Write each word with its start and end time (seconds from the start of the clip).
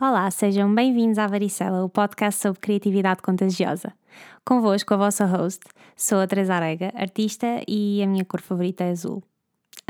Olá, 0.00 0.30
sejam 0.32 0.74
bem-vindos 0.74 1.18
à 1.18 1.28
Varicela, 1.28 1.84
o 1.84 1.88
podcast 1.88 2.40
sobre 2.40 2.60
criatividade 2.60 3.22
contagiosa. 3.22 3.92
Convosco, 4.44 4.94
a 4.94 4.96
vossa 4.96 5.24
host, 5.26 5.60
sou 5.96 6.18
a 6.18 6.26
Teresa 6.26 6.54
Arega, 6.54 6.92
artista 6.96 7.62
e 7.68 8.02
a 8.02 8.06
minha 8.08 8.24
cor 8.24 8.40
favorita 8.40 8.82
é 8.82 8.90
azul. 8.90 9.22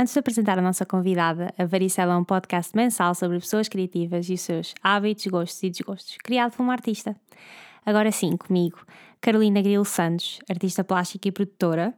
Antes 0.02 0.14
de 0.14 0.18
apresentar 0.18 0.58
a 0.58 0.62
nossa 0.62 0.84
convidada, 0.84 1.54
a 1.56 1.64
Varicela 1.64 2.14
é 2.14 2.16
um 2.16 2.24
podcast 2.24 2.74
mensal 2.74 3.14
sobre 3.14 3.38
pessoas 3.38 3.68
criativas 3.68 4.28
e 4.28 4.32
os 4.32 4.40
seus 4.40 4.74
hábitos, 4.82 5.24
gostos 5.28 5.62
e 5.62 5.70
desgostos, 5.70 6.16
criado 6.24 6.56
por 6.56 6.64
uma 6.64 6.72
artista. 6.72 7.14
Agora 7.86 8.10
sim, 8.10 8.36
comigo, 8.36 8.84
Carolina 9.20 9.62
Grilo 9.62 9.84
Santos, 9.84 10.40
artista 10.50 10.82
plástica 10.82 11.28
e 11.28 11.30
produtora, 11.30 11.94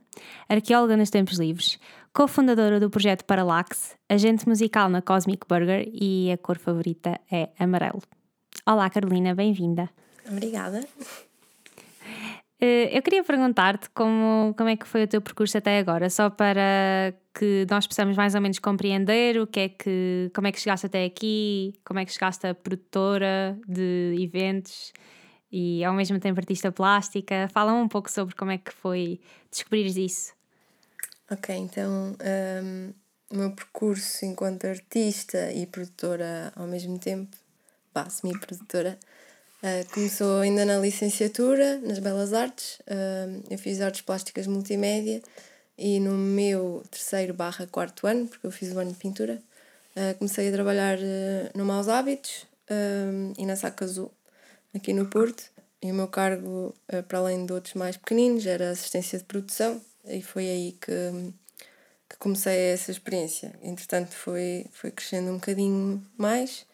arqueóloga 0.46 0.98
nos 0.98 1.08
tempos 1.08 1.38
livres, 1.38 1.78
cofundadora 2.12 2.78
do 2.78 2.90
projeto 2.90 3.24
Parallax, 3.24 3.96
agente 4.06 4.46
musical 4.46 4.90
na 4.90 5.00
Cosmic 5.00 5.46
Burger 5.48 5.88
e 5.90 6.30
a 6.30 6.36
cor 6.36 6.58
favorita 6.58 7.18
é 7.32 7.48
amarelo. 7.58 8.02
Olá, 8.66 8.90
Carolina, 8.90 9.34
bem-vinda. 9.34 9.88
Obrigada. 10.30 10.86
Eh, 12.60 12.96
eu 12.96 13.02
queria 13.02 13.24
perguntar-te 13.24 13.90
como, 13.90 14.54
como 14.56 14.68
é 14.68 14.76
que 14.76 14.86
foi 14.86 15.04
o 15.04 15.08
teu 15.08 15.20
percurso 15.20 15.58
até 15.58 15.78
agora, 15.78 16.08
só 16.08 16.30
para 16.30 17.14
que 17.34 17.66
nós 17.68 17.86
possamos 17.86 18.16
mais 18.16 18.34
ou 18.34 18.40
menos 18.40 18.58
compreender 18.58 19.40
o 19.40 19.46
que 19.46 19.60
é 19.60 19.68
que, 19.68 20.30
como 20.34 20.46
é 20.46 20.52
que 20.52 20.60
chegaste 20.60 20.86
até 20.86 21.04
aqui, 21.04 21.74
como 21.84 21.98
é 21.98 22.04
que 22.04 22.12
chegaste 22.12 22.46
a 22.46 22.54
produtora 22.54 23.58
de 23.66 24.14
eventos 24.18 24.92
e 25.50 25.84
ao 25.84 25.94
mesmo 25.94 26.18
tempo 26.18 26.40
artista 26.40 26.70
plástica. 26.70 27.48
Fala 27.52 27.72
um 27.72 27.88
pouco 27.88 28.10
sobre 28.10 28.34
como 28.34 28.50
é 28.50 28.58
que 28.58 28.72
foi 28.72 29.20
descobrires 29.50 29.96
isso. 29.96 30.32
Ok, 31.30 31.54
então 31.54 32.16
um, 32.62 32.92
o 33.30 33.36
meu 33.36 33.50
percurso 33.52 34.24
enquanto 34.24 34.66
artista 34.66 35.52
e 35.52 35.66
produtora 35.66 36.52
ao 36.54 36.66
mesmo 36.66 36.98
tempo, 36.98 37.36
pá, 37.92 38.08
semi-produtora, 38.08 38.98
uh, 39.64 39.92
começou 39.92 40.40
ainda 40.40 40.64
na 40.64 40.76
licenciatura, 40.78 41.78
nas 41.78 41.98
Belas 41.98 42.34
Artes. 42.34 42.78
Uh, 42.80 43.42
eu 43.50 43.58
fiz 43.58 43.80
artes 43.80 44.02
plásticas 44.02 44.46
multimédia 44.46 45.22
e 45.78 45.98
no 45.98 46.12
meu 46.12 46.82
terceiro 46.90 47.32
barra 47.32 47.66
quarto 47.66 48.06
ano, 48.06 48.28
porque 48.28 48.46
eu 48.46 48.50
fiz 48.50 48.72
o 48.72 48.78
ano 48.78 48.92
de 48.92 48.98
pintura, 48.98 49.42
uh, 49.96 50.16
comecei 50.18 50.48
a 50.48 50.52
trabalhar 50.52 50.98
no 51.54 51.64
Maus 51.64 51.88
Hábitos 51.88 52.46
e 53.36 53.44
na 53.44 53.56
Saca 53.56 53.84
Azul, 53.84 54.10
aqui 54.74 54.92
no 54.92 55.06
Porto. 55.06 55.52
E 55.82 55.90
o 55.90 55.94
meu 55.94 56.08
cargo, 56.08 56.74
para 57.08 57.18
além 57.18 57.44
de 57.44 57.52
outros 57.52 57.74
mais 57.74 57.94
pequeninos, 57.94 58.46
era 58.46 58.70
assistência 58.70 59.18
de 59.18 59.24
produção 59.24 59.82
e 60.06 60.22
foi 60.22 60.48
aí 60.48 60.72
que, 60.80 60.90
que 62.08 62.16
comecei 62.18 62.72
essa 62.72 62.90
experiência. 62.90 63.52
Entretanto, 63.62 64.12
foi, 64.12 64.64
foi 64.72 64.90
crescendo 64.90 65.30
um 65.30 65.34
bocadinho 65.34 66.02
mais 66.16 66.64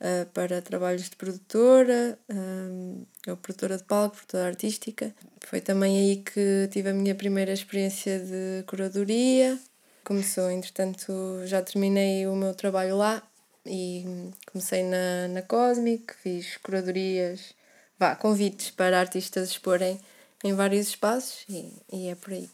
uh, 0.00 0.26
para 0.32 0.62
trabalhos 0.62 1.08
de 1.08 1.16
produtora, 1.16 2.18
uh, 2.30 3.06
eu 3.26 3.36
produtora 3.36 3.76
de 3.76 3.84
palco, 3.84 4.16
produtora 4.16 4.46
artística. 4.46 5.14
Foi 5.46 5.60
também 5.60 5.96
aí 5.98 6.16
que 6.16 6.68
tive 6.70 6.90
a 6.90 6.94
minha 6.94 7.14
primeira 7.14 7.52
experiência 7.52 8.18
de 8.18 8.64
curadoria. 8.66 9.58
Começou, 10.04 10.50
entretanto, 10.50 11.12
já 11.44 11.62
terminei 11.62 12.26
o 12.26 12.34
meu 12.34 12.54
trabalho 12.54 12.96
lá 12.96 13.22
e 13.66 14.30
comecei 14.50 14.82
na, 14.82 15.28
na 15.28 15.42
Cosmic, 15.42 16.14
fiz 16.22 16.56
curadorias, 16.58 17.54
vá, 17.98 18.16
convites 18.16 18.70
para 18.70 18.98
artistas 18.98 19.50
exporem 19.50 20.00
em 20.42 20.54
vários 20.54 20.88
espaços 20.88 21.44
e, 21.48 21.72
e 21.92 22.08
é 22.08 22.14
por 22.14 22.32
aí. 22.32 22.48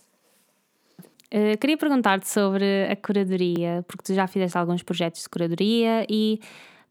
Uh, 1.33 1.59
queria 1.59 1.77
perguntar-te 1.77 2.29
sobre 2.29 2.85
a 2.91 2.97
curadoria, 2.97 3.85
porque 3.89 4.05
tu 4.05 4.15
já 4.15 4.27
fizeste 4.27 4.57
alguns 4.57 4.83
projetos 4.83 5.23
de 5.23 5.29
curadoria 5.29 6.07
e 6.09 6.41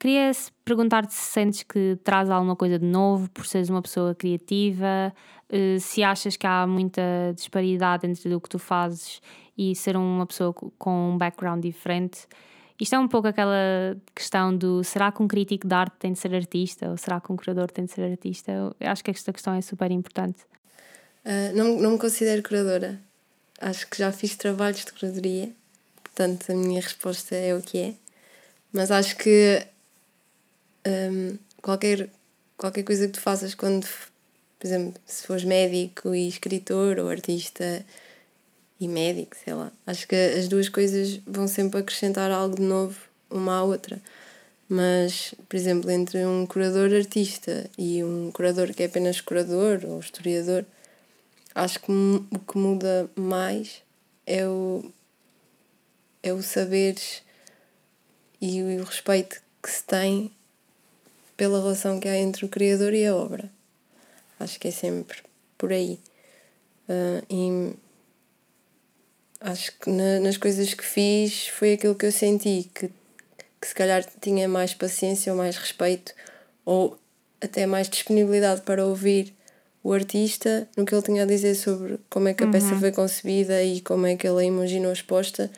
queria 0.03 0.31
perguntar-te 0.66 1.14
se 1.14 1.31
sentes 1.31 1.64
que 1.64 1.97
traz 2.03 2.30
alguma 2.30 2.58
coisa 2.58 2.78
de 2.78 2.86
novo 2.86 3.30
por 3.30 3.46
seres 3.46 3.69
uma 3.69 3.81
pessoa 3.81 4.14
criativa, 4.14 5.14
uh, 5.50 5.80
se 5.80 6.03
achas 6.03 6.36
que 6.36 6.46
há 6.46 6.68
muita 6.68 7.02
disparidade 7.34 8.06
entre 8.06 8.36
o 8.36 8.42
que 8.42 8.50
tu 8.50 8.59
fazes 8.59 9.22
e 9.58 9.74
ser 9.74 9.96
uma 9.96 10.25
pessoa 10.25 10.53
com 10.53 11.12
um 11.12 11.18
background 11.18 11.63
diferente. 11.63 12.28
Isto 12.78 12.96
é 12.96 13.00
um 13.00 13.08
pouco 13.08 13.30
aquela 13.30 13.96
questão 14.13 14.53
do 14.53 14.84
será 14.84 15.09
que 15.09 15.24
um 15.24 15.28
crítico 15.28 15.66
de 15.66 15.74
arte 15.74 15.96
tem 15.97 16.12
de 16.12 16.19
ser 16.19 16.36
artista 16.36 16.90
ou 16.90 16.97
será 16.97 17.22
que 17.22 17.31
um 17.31 17.38
curador 17.38 17.72
tem 17.72 17.86
de 17.86 17.94
ser 17.94 18.12
artista? 18.12 18.52
Eu 18.52 18.75
acho 18.81 19.02
que 19.02 19.09
esta 19.09 19.31
questão 19.31 19.53
é 19.53 19.62
super 19.62 19.90
importante. 19.90 20.42
Uh, 21.24 21.56
não, 21.56 21.78
não 21.80 21.92
me 21.92 21.97
considero 21.97 22.44
curadora 22.44 23.00
acho 23.62 23.88
que 23.88 23.97
já 23.97 24.12
fiz 24.12 24.36
trabalhos 24.36 24.84
de 24.84 24.92
curadoria, 24.92 25.50
portanto 26.03 26.52
a 26.52 26.56
minha 26.56 26.81
resposta 26.81 27.36
é 27.36 27.56
o 27.56 27.62
que 27.62 27.78
é. 27.78 27.94
Mas 28.74 28.92
acho 28.92 29.16
que 29.16 29.66
um, 30.88 31.38
qualquer, 31.61 32.09
qualquer 32.57 32.83
coisa 32.83 33.07
que 33.07 33.13
tu 33.13 33.21
faças 33.21 33.55
quando, 33.55 33.88
por 34.59 34.67
exemplo, 34.67 35.01
se 35.05 35.25
fores 35.25 35.44
médico 35.44 36.13
e 36.13 36.27
escritor 36.27 36.99
ou 36.99 37.09
artista 37.09 37.85
e 38.79 38.88
médico, 38.88 39.35
sei 39.44 39.53
lá, 39.53 39.71
acho 39.88 40.07
que 40.07 40.16
as 40.16 40.47
duas 40.47 40.69
coisas 40.69 41.19
vão 41.25 41.47
sempre 41.47 41.79
acrescentar 41.79 42.31
algo 42.31 42.55
de 42.55 42.63
novo 42.63 42.97
uma 43.29 43.57
à 43.57 43.63
outra. 43.63 44.01
Mas, 44.69 45.35
por 45.47 45.55
exemplo, 45.55 45.91
entre 45.91 46.25
um 46.25 46.45
curador 46.45 46.94
artista 46.94 47.69
e 47.77 48.03
um 48.03 48.31
curador 48.31 48.73
que 48.73 48.83
é 48.83 48.85
apenas 48.85 49.21
curador 49.21 49.81
ou 49.85 50.00
historiador, 50.00 50.65
acho 51.53 51.79
que 51.79 51.91
o 51.91 52.39
que 52.39 52.57
muda 52.57 53.09
mais 53.15 53.83
é 54.25 54.47
o, 54.47 54.91
é 56.21 56.33
o 56.33 56.41
saberes 56.41 57.21
e 58.41 58.61
o 58.61 58.83
respeito 58.83 59.41
que 59.61 59.69
se 59.69 59.83
tem 59.83 60.31
pela 61.35 61.59
relação 61.59 61.99
que 61.99 62.07
há 62.07 62.17
entre 62.17 62.45
o 62.45 62.49
criador 62.49 62.94
e 62.94 63.05
a 63.05 63.16
obra. 63.16 63.49
Acho 64.39 64.59
que 64.59 64.67
é 64.67 64.71
sempre 64.71 65.17
por 65.57 65.71
aí. 65.71 65.99
Uh, 66.89 67.25
e 67.29 67.75
acho 69.39 69.71
que 69.79 69.89
na, 69.89 70.19
nas 70.19 70.38
coisas 70.38 70.73
que 70.73 70.83
fiz 70.83 71.47
foi 71.47 71.73
aquilo 71.73 71.95
que 71.95 72.05
eu 72.05 72.11
senti 72.11 72.69
que, 72.73 72.89
que 73.61 73.67
se 73.67 73.75
calhar 73.75 74.03
tinha 74.21 74.47
mais 74.47 74.73
paciência 74.73 75.31
ou 75.31 75.38
mais 75.38 75.57
respeito 75.57 76.13
ou 76.66 76.97
até 77.41 77.65
mais 77.65 77.89
disponibilidade 77.89 78.61
para 78.61 78.85
ouvir 78.85 79.33
o 79.83 79.91
artista 79.91 80.67
no 80.77 80.85
que 80.85 80.95
ele 80.95 81.01
tinha 81.01 81.23
a 81.23 81.25
dizer 81.25 81.55
sobre 81.55 82.00
como 82.09 82.29
é 82.29 82.33
que 82.33 82.44
a 82.44 82.45
uhum. 82.45 82.53
peça 82.53 82.75
foi 82.77 82.91
concebida 82.91 83.61
e 83.61 83.81
como 83.81 84.05
é 84.07 84.15
que 84.15 84.25
ele 84.25 84.39
a 84.39 84.44
imaginou 84.44 84.94
exposta 84.94 85.51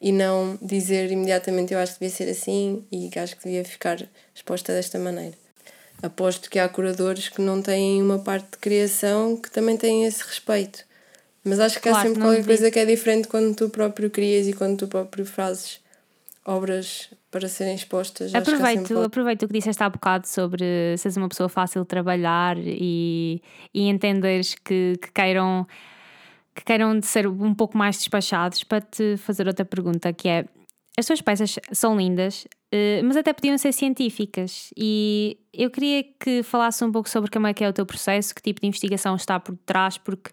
e 0.00 0.12
não 0.12 0.58
dizer 0.62 1.10
imediatamente 1.10 1.74
eu 1.74 1.78
acho 1.78 1.94
que 1.94 2.00
devia 2.00 2.16
ser 2.16 2.30
assim 2.30 2.84
e 2.90 3.08
que 3.08 3.18
acho 3.18 3.36
que 3.36 3.44
devia 3.44 3.64
ficar 3.64 3.98
exposta 4.34 4.72
desta 4.72 4.98
maneira. 4.98 5.34
Aposto 6.02 6.48
que 6.48 6.58
há 6.58 6.68
curadores 6.68 7.28
que 7.28 7.42
não 7.42 7.60
têm 7.60 8.00
uma 8.02 8.18
parte 8.18 8.52
de 8.52 8.58
criação 8.58 9.36
que 9.36 9.50
também 9.50 9.76
têm 9.76 10.06
esse 10.06 10.24
respeito. 10.24 10.84
Mas 11.44 11.60
acho 11.60 11.76
que 11.76 11.88
claro, 11.88 11.98
há 11.98 12.02
sempre 12.02 12.20
qualquer 12.22 12.44
coisa 12.44 12.70
que 12.70 12.78
é 12.78 12.86
diferente 12.86 13.28
quando 13.28 13.54
tu 13.54 13.68
próprio 13.68 14.10
crias 14.10 14.46
e 14.46 14.52
quando 14.52 14.78
tu 14.78 14.88
próprio 14.88 15.26
fazes 15.26 15.80
obras 16.44 17.10
para 17.30 17.48
serem 17.48 17.74
expostas. 17.74 18.34
Aproveito, 18.34 18.88
sempre... 18.88 19.04
aproveito 19.04 19.42
o 19.44 19.46
que 19.46 19.54
disseste 19.54 19.82
há 19.82 19.88
bocado 19.88 20.26
sobre 20.26 20.96
seres 20.96 21.16
uma 21.16 21.28
pessoa 21.28 21.48
fácil 21.48 21.82
de 21.82 21.88
trabalhar 21.88 22.56
e, 22.58 23.42
e 23.72 23.88
entenderes 23.88 24.54
que, 24.54 24.98
que 25.00 25.12
queiram 25.12 25.66
que 26.54 26.64
queiram 26.64 27.00
ser 27.02 27.26
um 27.26 27.54
pouco 27.54 27.76
mais 27.76 27.96
despachados 27.96 28.64
para 28.64 28.80
te 28.80 29.16
fazer 29.16 29.46
outra 29.46 29.64
pergunta 29.64 30.12
que 30.12 30.28
é 30.28 30.44
as 30.98 31.06
tuas 31.06 31.20
peças 31.20 31.58
são 31.72 31.96
lindas, 31.96 32.46
eh, 32.72 33.00
mas 33.02 33.16
até 33.16 33.32
podiam 33.32 33.56
ser 33.56 33.72
científicas 33.72 34.70
e 34.76 35.38
eu 35.52 35.70
queria 35.70 36.02
que 36.02 36.42
falasse 36.42 36.84
um 36.84 36.92
pouco 36.92 37.08
sobre 37.08 37.30
como 37.30 37.46
é 37.46 37.54
que 37.54 37.64
é 37.64 37.68
o 37.68 37.72
teu 37.72 37.86
processo, 37.86 38.34
que 38.34 38.42
tipo 38.42 38.60
de 38.60 38.66
investigação 38.66 39.14
está 39.16 39.38
por 39.38 39.56
trás, 39.64 39.96
porque 39.96 40.30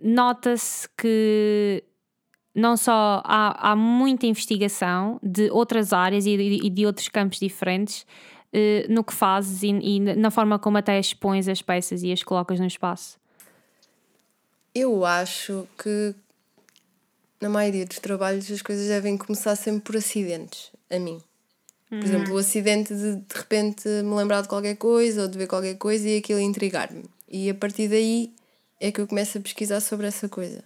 nota-se 0.00 0.88
que 0.96 1.84
não 2.54 2.76
só 2.76 3.22
há, 3.24 3.70
há 3.70 3.76
muita 3.76 4.26
investigação 4.26 5.20
de 5.22 5.50
outras 5.50 5.92
áreas 5.92 6.26
e 6.26 6.36
de, 6.36 6.66
e 6.66 6.70
de 6.70 6.86
outros 6.86 7.08
campos 7.08 7.38
diferentes 7.38 8.02
uh, 8.54 8.92
no 8.92 9.04
que 9.04 9.14
fazes 9.14 9.62
e, 9.62 9.68
e, 9.68 10.00
na 10.00 10.30
forma 10.30 10.58
como 10.58 10.78
até 10.78 10.98
expões 10.98 11.46
as 11.46 11.62
peças 11.62 12.02
e 12.02 12.10
as 12.10 12.22
colocas 12.22 12.58
no 12.58 12.66
espaço? 12.66 13.20
Eu 14.74 15.04
acho 15.04 15.66
que 15.78 16.14
na 17.40 17.48
maioria 17.48 17.86
dos 17.86 17.98
trabalhos 17.98 18.50
as 18.50 18.62
coisas 18.62 18.86
devem 18.86 19.16
começar 19.16 19.56
sempre 19.56 19.80
por 19.80 19.96
acidentes, 19.96 20.70
a 20.90 20.98
mim. 20.98 21.20
Por 21.88 21.98
uhum. 21.98 22.04
exemplo, 22.04 22.34
o 22.34 22.38
acidente 22.38 22.94
de 22.94 23.16
de 23.16 23.34
repente 23.34 23.88
me 23.88 24.14
lembrar 24.14 24.42
de 24.42 24.48
qualquer 24.48 24.76
coisa 24.76 25.22
ou 25.22 25.28
de 25.28 25.36
ver 25.36 25.48
qualquer 25.48 25.76
coisa 25.76 26.08
e 26.08 26.18
aquilo 26.18 26.38
intrigar-me. 26.38 27.04
E 27.28 27.50
a 27.50 27.54
partir 27.54 27.88
daí 27.88 28.32
é 28.78 28.92
que 28.92 29.00
eu 29.00 29.08
começo 29.08 29.38
a 29.38 29.40
pesquisar 29.40 29.80
sobre 29.80 30.06
essa 30.06 30.28
coisa. 30.28 30.62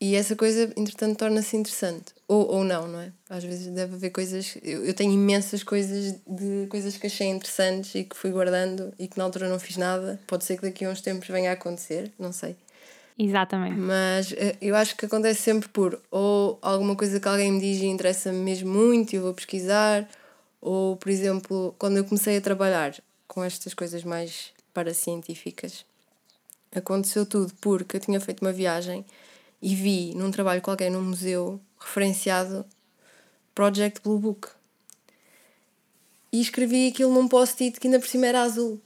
E 0.00 0.14
essa 0.14 0.34
coisa, 0.34 0.72
entretanto, 0.78 1.18
torna-se 1.18 1.54
interessante. 1.56 2.14
Ou, 2.26 2.48
ou 2.48 2.64
não, 2.64 2.88
não 2.88 3.00
é? 3.00 3.12
Às 3.28 3.44
vezes 3.44 3.66
deve 3.66 3.96
haver 3.96 4.10
coisas. 4.10 4.56
Eu, 4.62 4.82
eu 4.86 4.94
tenho 4.94 5.12
imensas 5.12 5.62
coisas 5.62 6.14
de 6.26 6.66
coisas 6.70 6.96
que 6.96 7.06
achei 7.06 7.26
interessantes 7.26 7.94
e 7.94 8.04
que 8.04 8.16
fui 8.16 8.30
guardando 8.30 8.94
e 8.98 9.06
que 9.06 9.18
na 9.18 9.24
altura 9.24 9.46
não 9.46 9.58
fiz 9.58 9.76
nada. 9.76 10.18
Pode 10.26 10.44
ser 10.44 10.56
que 10.56 10.62
daqui 10.62 10.86
a 10.86 10.90
uns 10.90 11.02
tempos 11.02 11.28
venha 11.28 11.50
a 11.50 11.52
acontecer, 11.52 12.10
não 12.18 12.32
sei. 12.32 12.56
Exatamente. 13.18 13.76
Mas 13.76 14.32
eh, 14.32 14.56
eu 14.62 14.74
acho 14.74 14.96
que 14.96 15.04
acontece 15.04 15.42
sempre 15.42 15.68
por 15.68 16.00
ou 16.10 16.58
alguma 16.62 16.96
coisa 16.96 17.20
que 17.20 17.28
alguém 17.28 17.52
me 17.52 17.60
diz 17.60 17.82
e 17.82 17.84
interessa-me 17.84 18.38
mesmo 18.38 18.72
muito 18.72 19.12
e 19.12 19.16
eu 19.16 19.22
vou 19.22 19.34
pesquisar, 19.34 20.08
ou, 20.62 20.96
por 20.96 21.10
exemplo, 21.10 21.74
quando 21.78 21.98
eu 21.98 22.04
comecei 22.04 22.38
a 22.38 22.40
trabalhar 22.40 22.94
com 23.28 23.44
estas 23.44 23.74
coisas 23.74 24.02
mais 24.02 24.50
paracientíficas, 24.72 25.84
aconteceu 26.74 27.26
tudo 27.26 27.52
porque 27.60 27.98
eu 27.98 28.00
tinha 28.00 28.18
feito 28.18 28.40
uma 28.40 28.52
viagem 28.52 29.04
e 29.62 29.74
vi 29.74 30.14
num 30.14 30.30
trabalho 30.30 30.62
qualquer 30.62 30.90
num 30.90 31.02
museu 31.02 31.60
referenciado 31.78 32.64
Project 33.54 34.00
Blue 34.02 34.18
Book. 34.18 34.48
E 36.32 36.40
escrevi 36.40 36.88
aquilo 36.88 37.12
num 37.12 37.28
post-it 37.28 37.78
que 37.80 37.88
ainda 37.88 37.98
por 37.98 38.08
cima 38.08 38.26
era 38.26 38.42
azul. 38.42 38.80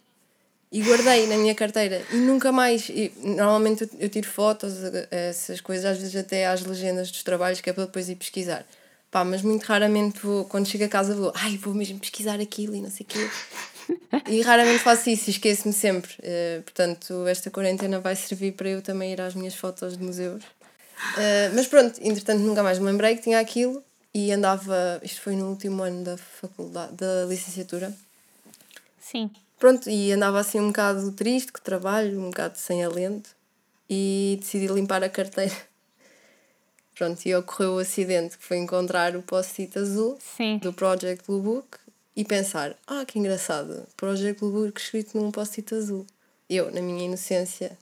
E 0.73 0.83
guardei 0.83 1.27
na 1.27 1.37
minha 1.37 1.55
carteira. 1.55 2.03
E 2.11 2.17
nunca 2.17 2.51
mais. 2.51 2.89
E, 2.89 3.13
normalmente 3.23 3.89
eu, 3.99 4.09
tiro 4.09 4.27
fotos, 4.27 4.75
essas 5.11 5.61
coisas, 5.61 5.85
às 5.85 5.99
vezes 5.99 6.17
até 6.17 6.47
às 6.47 6.65
legendas 6.65 7.11
dos 7.11 7.23
trabalhos, 7.23 7.61
que 7.61 7.71
é 7.71 7.73
para 7.73 7.85
depois 7.85 8.09
ir 8.09 8.17
pesquisar. 8.17 8.67
Pá, 9.11 9.25
mas 9.25 9.43
muito 9.43 9.63
raramente 9.63 10.19
vou, 10.21 10.45
quando 10.47 10.67
chego 10.67 10.85
a 10.85 10.89
casa, 10.89 11.15
vou, 11.15 11.33
ai, 11.37 11.57
vou 11.57 11.73
mesmo 11.73 12.01
pesquisar 12.01 12.41
aquilo 12.41 12.75
e 12.75 12.81
não 12.81 12.91
sei 12.91 13.07
o 13.07 13.09
quê. 13.09 13.31
e 14.29 14.41
raramente 14.43 14.81
faço 14.81 15.09
isso 15.11 15.31
e 15.31 15.33
esqueço-me 15.33 15.73
sempre. 15.73 16.13
Uh, 16.15 16.63
portanto, 16.63 17.25
esta 17.29 17.51
quarentena 17.51 18.01
vai 18.01 18.17
servir 18.17 18.53
para 18.53 18.69
eu 18.69 18.83
também 18.83 19.13
ir 19.13 19.21
às 19.21 19.37
minhas 19.37 19.55
fotos 19.55 19.97
de 19.97 20.03
museus 20.03 20.43
Uh, 21.13 21.55
mas 21.55 21.67
pronto, 21.67 21.99
entretanto 22.03 22.41
nunca 22.41 22.63
mais 22.63 22.79
me 22.79 22.87
lembrei 22.87 23.17
que 23.17 23.23
tinha 23.23 23.39
aquilo 23.39 23.83
e 24.13 24.33
andava, 24.33 25.01
isto 25.03 25.21
foi 25.21 25.37
no 25.37 25.51
último 25.51 25.83
ano 25.83 26.05
da 26.05 26.17
faculdade, 26.17 26.93
da 26.95 27.27
licenciatura. 27.29 27.93
Sim. 29.01 29.31
Pronto, 29.59 29.89
e 29.89 30.13
andava 30.13 30.41
assim 30.41 30.61
um 30.61 30.69
bocado 30.69 31.13
triste, 31.13 31.53
que 31.53 31.61
trabalho, 31.61 32.21
um 32.21 32.31
bocado 32.31 32.57
sem 32.57 32.85
alento 32.85 33.31
e 33.89 34.39
decidi 34.41 34.67
limpar 34.67 35.03
a 35.03 35.09
carteira. 35.09 35.55
Pronto, 36.95 37.27
e 37.27 37.35
ocorreu 37.35 37.75
o 37.75 37.79
acidente 37.79 38.39
que 38.39 38.45
foi 38.45 38.59
encontrar 38.59 39.17
o 39.17 39.23
post-it 39.23 39.77
azul 39.79 40.17
Sim. 40.37 40.59
do 40.59 40.73
Project 40.73 41.25
Blue 41.27 41.41
Book 41.41 41.79
e 42.15 42.25
pensar, 42.25 42.77
ah, 42.87 43.05
que 43.05 43.19
engraçado, 43.19 43.87
Project 43.97 44.39
Blue 44.39 44.53
Book 44.53 44.81
escrito 44.81 45.19
num 45.19 45.33
post-it 45.33 45.75
azul. 45.75 46.07
Eu, 46.49 46.71
na 46.71 46.81
minha 46.81 47.07
inocência, 47.07 47.77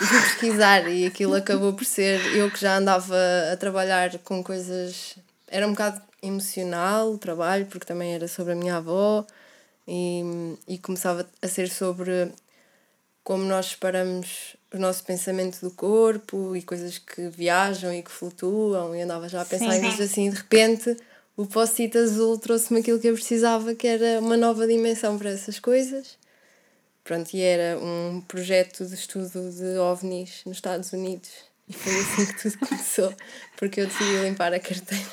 e 0.00 0.04
fui 0.04 0.20
pesquisar 0.20 0.88
e 0.88 1.06
aquilo 1.06 1.34
acabou 1.34 1.72
por 1.72 1.84
ser 1.84 2.20
eu 2.34 2.50
que 2.50 2.60
já 2.60 2.76
andava 2.76 3.16
a 3.52 3.56
trabalhar 3.56 4.18
com 4.20 4.42
coisas 4.42 5.16
era 5.46 5.66
um 5.66 5.70
bocado 5.70 6.00
emocional 6.22 7.12
o 7.12 7.18
trabalho 7.18 7.66
porque 7.66 7.86
também 7.86 8.14
era 8.14 8.26
sobre 8.26 8.52
a 8.52 8.56
minha 8.56 8.76
avó 8.76 9.26
e, 9.86 10.22
e 10.66 10.78
começava 10.78 11.28
a 11.42 11.48
ser 11.48 11.68
sobre 11.68 12.32
como 13.22 13.44
nós 13.44 13.66
separamos 13.66 14.56
o 14.72 14.78
nosso 14.78 15.04
pensamento 15.04 15.60
do 15.60 15.70
corpo 15.70 16.56
e 16.56 16.62
coisas 16.62 16.98
que 16.98 17.28
viajam 17.28 17.92
e 17.92 18.02
que 18.02 18.10
flutuam 18.10 18.94
e 18.94 19.02
andava 19.02 19.28
já 19.28 19.42
a 19.42 19.44
pensar 19.44 19.76
em 19.76 19.82
nisso 19.82 20.02
assim 20.02 20.30
de 20.30 20.36
repente 20.36 20.96
o 21.36 21.46
post-it 21.46 21.96
azul 21.96 22.38
trouxe-me 22.38 22.80
aquilo 22.80 22.98
que 22.98 23.08
eu 23.08 23.14
precisava 23.14 23.74
que 23.74 23.86
era 23.86 24.20
uma 24.20 24.36
nova 24.36 24.66
dimensão 24.66 25.18
para 25.18 25.30
essas 25.30 25.58
coisas 25.58 26.18
Pronto, 27.10 27.34
e 27.34 27.40
era 27.40 27.76
um 27.76 28.20
projeto 28.20 28.86
de 28.86 28.94
estudo 28.94 29.50
de 29.50 29.76
ovnis 29.78 30.42
nos 30.46 30.58
Estados 30.58 30.92
Unidos. 30.92 31.28
E 31.68 31.72
foi 31.72 31.92
assim 31.92 32.24
que 32.24 32.40
tudo 32.40 32.58
começou, 32.68 33.12
porque 33.56 33.80
eu 33.80 33.88
decidi 33.88 34.22
limpar 34.22 34.54
a 34.54 34.60
carteira. 34.60 35.10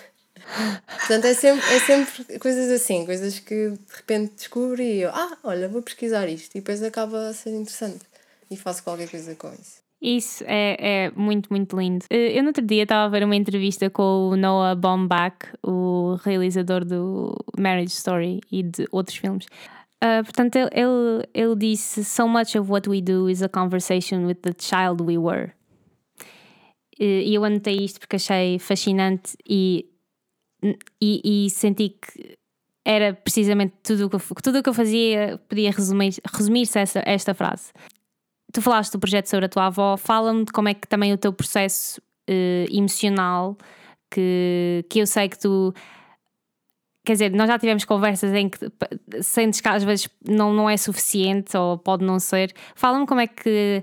Portanto, 0.85 1.25
é 1.25 1.33
sempre, 1.33 1.65
é 1.65 1.79
sempre 1.79 2.37
coisas 2.37 2.69
assim, 2.69 3.03
coisas 3.03 3.39
que 3.39 3.71
de 3.71 3.95
repente 3.95 4.35
descubro 4.35 4.79
e 4.79 5.01
eu, 5.01 5.09
ah, 5.09 5.39
olha, 5.43 5.67
vou 5.67 5.81
pesquisar 5.81 6.29
isto. 6.29 6.53
E 6.53 6.59
depois 6.59 6.83
acaba 6.83 7.29
a 7.29 7.33
ser 7.33 7.49
interessante. 7.49 8.05
E 8.51 8.55
faço 8.55 8.83
qualquer 8.83 9.09
coisa 9.09 9.33
com 9.33 9.51
isso. 9.53 9.77
Isso 9.99 10.43
é, 10.45 11.07
é 11.07 11.11
muito, 11.15 11.49
muito 11.49 11.75
lindo. 11.75 12.05
Eh, 12.11 12.37
eu 12.37 12.43
no 12.43 12.49
outro 12.49 12.63
dia 12.63 12.83
estava 12.83 13.05
a 13.05 13.09
ver 13.09 13.25
uma 13.25 13.35
entrevista 13.35 13.89
com 13.89 14.29
o 14.29 14.37
Noah 14.37 14.75
Baumbach, 14.75 15.47
o 15.63 16.15
realizador 16.23 16.85
do 16.85 17.35
Marriage 17.57 17.93
Story 17.93 18.39
e 18.51 18.61
de 18.61 18.87
outros 18.91 19.17
filmes. 19.17 19.47
Uh, 20.03 20.23
portanto, 20.23 20.55
ele, 20.55 20.69
ele, 20.73 21.23
ele 21.33 21.55
disse: 21.55 22.03
So 22.03 22.27
much 22.27 22.55
of 22.55 22.69
what 22.69 22.87
we 22.87 23.01
do 23.01 23.29
is 23.29 23.41
a 23.41 23.49
conversation 23.49 24.25
with 24.25 24.41
the 24.41 24.53
child 24.57 25.01
we 25.03 25.17
were. 25.17 25.53
E 26.99 27.33
eu 27.33 27.43
anotei 27.43 27.77
isto 27.77 27.99
porque 27.99 28.15
achei 28.15 28.57
fascinante 28.57 29.37
e, 29.47 29.85
e, 30.99 31.45
e 31.45 31.49
senti 31.49 31.89
que 31.89 32.37
era 32.83 33.13
precisamente 33.13 33.75
tudo 33.83 34.05
o 34.05 34.09
que 34.09 34.15
eu, 34.15 34.21
tudo 34.41 34.59
o 34.59 34.63
que 34.63 34.69
eu 34.69 34.73
fazia 34.73 35.39
podia 35.47 35.71
resumir-se 35.71 36.21
resumir 36.33 36.67
a 36.75 36.79
essa, 36.79 37.03
esta 37.05 37.33
frase. 37.33 37.71
Tu 38.51 38.61
falaste 38.61 38.93
do 38.93 38.99
projeto 38.99 39.27
sobre 39.27 39.45
a 39.45 39.49
tua 39.49 39.67
avó, 39.67 39.97
fala-me 39.97 40.45
de 40.45 40.51
como 40.51 40.69
é 40.69 40.73
que 40.73 40.87
também 40.87 41.13
o 41.13 41.17
teu 41.17 41.33
processo 41.33 42.01
uh, 42.29 42.75
emocional, 42.75 43.57
que, 44.09 44.85
que 44.89 44.99
eu 44.99 45.05
sei 45.05 45.29
que 45.29 45.37
tu 45.37 45.73
quer 47.07 47.13
dizer, 47.13 47.31
nós 47.31 47.47
já 47.47 47.57
tivemos 47.57 47.85
conversas 47.85 48.33
em 48.33 48.49
que 48.49 48.59
sentes 49.21 49.61
que 49.61 49.69
às 49.69 49.81
vezes 49.81 50.09
não, 50.27 50.53
não 50.53 50.69
é 50.69 50.75
suficiente 50.75 51.55
ou 51.55 51.77
pode 51.77 52.03
não 52.03 52.19
ser. 52.19 52.53
Fala-me 52.75 53.07
como 53.07 53.21
é 53.21 53.27
que. 53.27 53.81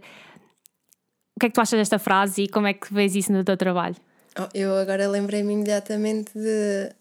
O 1.34 1.40
que 1.40 1.46
é 1.46 1.48
que 1.48 1.54
tu 1.54 1.60
achas 1.60 1.78
desta 1.78 1.98
frase 1.98 2.42
e 2.42 2.48
como 2.48 2.66
é 2.66 2.74
que 2.74 2.92
vês 2.92 3.16
isso 3.16 3.32
no 3.32 3.42
teu 3.42 3.56
trabalho? 3.56 3.96
Oh, 4.38 4.46
eu 4.52 4.76
agora 4.76 5.08
lembrei-me 5.08 5.54
imediatamente 5.54 6.32
de, 6.34 6.92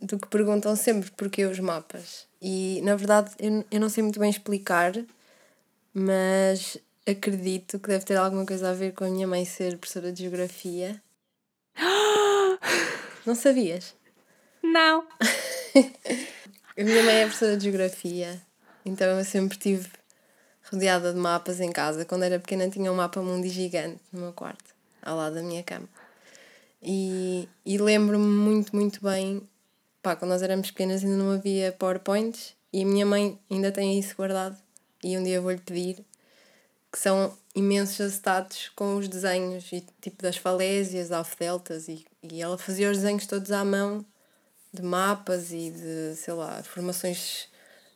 do 0.00 0.18
que 0.18 0.26
perguntam 0.28 0.74
sempre, 0.74 1.10
porque 1.12 1.46
os 1.46 1.60
mapas. 1.60 2.26
E 2.42 2.80
na 2.82 2.96
verdade 2.96 3.30
eu, 3.38 3.64
eu 3.70 3.80
não 3.80 3.88
sei 3.88 4.02
muito 4.02 4.18
bem 4.18 4.28
explicar, 4.28 4.92
mas 5.94 6.76
acredito 7.06 7.78
que 7.78 7.88
deve 7.88 8.04
ter 8.04 8.16
alguma 8.16 8.44
coisa 8.44 8.70
a 8.70 8.74
ver 8.74 8.92
com 8.92 9.04
a 9.04 9.08
minha 9.08 9.26
mãe 9.26 9.44
ser 9.44 9.78
professora 9.78 10.12
de 10.12 10.22
geografia. 10.22 11.00
não 13.24 13.34
sabias? 13.34 13.94
Não. 14.72 15.06
a 16.78 16.84
minha 16.84 17.02
mãe 17.02 17.14
é 17.16 17.24
professora 17.24 17.56
de 17.56 17.64
geografia, 17.64 18.40
então 18.84 19.06
eu 19.06 19.24
sempre 19.24 19.56
estive 19.56 19.88
rodeada 20.70 21.12
de 21.12 21.18
mapas 21.18 21.58
em 21.58 21.72
casa. 21.72 22.04
Quando 22.04 22.24
era 22.24 22.38
pequena 22.38 22.68
tinha 22.68 22.92
um 22.92 22.96
mapa 22.96 23.22
mundi 23.22 23.48
gigante 23.48 23.98
no 24.12 24.20
meu 24.20 24.32
quarto, 24.34 24.74
ao 25.02 25.16
lado 25.16 25.36
da 25.36 25.42
minha 25.42 25.62
cama. 25.62 25.88
E, 26.82 27.48
e 27.64 27.78
lembro-me 27.78 28.26
muito, 28.26 28.76
muito 28.76 29.02
bem, 29.02 29.42
pá, 30.02 30.14
quando 30.14 30.32
nós 30.32 30.42
éramos 30.42 30.70
pequenas 30.70 31.02
ainda 31.02 31.16
não 31.16 31.32
havia 31.32 31.72
PowerPoints 31.72 32.54
e 32.70 32.82
a 32.82 32.86
minha 32.86 33.06
mãe 33.06 33.38
ainda 33.50 33.72
tem 33.72 33.98
isso 33.98 34.14
guardado 34.14 34.56
e 35.02 35.16
um 35.16 35.22
dia 35.22 35.40
vou-lhe 35.40 35.58
pedir 35.58 36.04
que 36.92 36.98
são 36.98 37.36
imensos 37.54 38.00
acetatos 38.00 38.70
com 38.76 38.96
os 38.96 39.08
desenhos 39.08 39.72
e 39.72 39.84
tipo 40.00 40.22
das 40.22 40.36
falésias, 40.36 41.10
alfa-deltas 41.10 41.88
e, 41.88 42.06
e 42.22 42.40
ela 42.40 42.58
fazia 42.58 42.90
os 42.90 42.98
desenhos 42.98 43.26
todos 43.26 43.50
à 43.50 43.64
mão 43.64 44.04
de 44.72 44.82
mapas 44.82 45.52
e 45.52 45.70
de, 45.70 46.16
sei 46.16 46.34
lá, 46.34 46.62
formações 46.62 47.48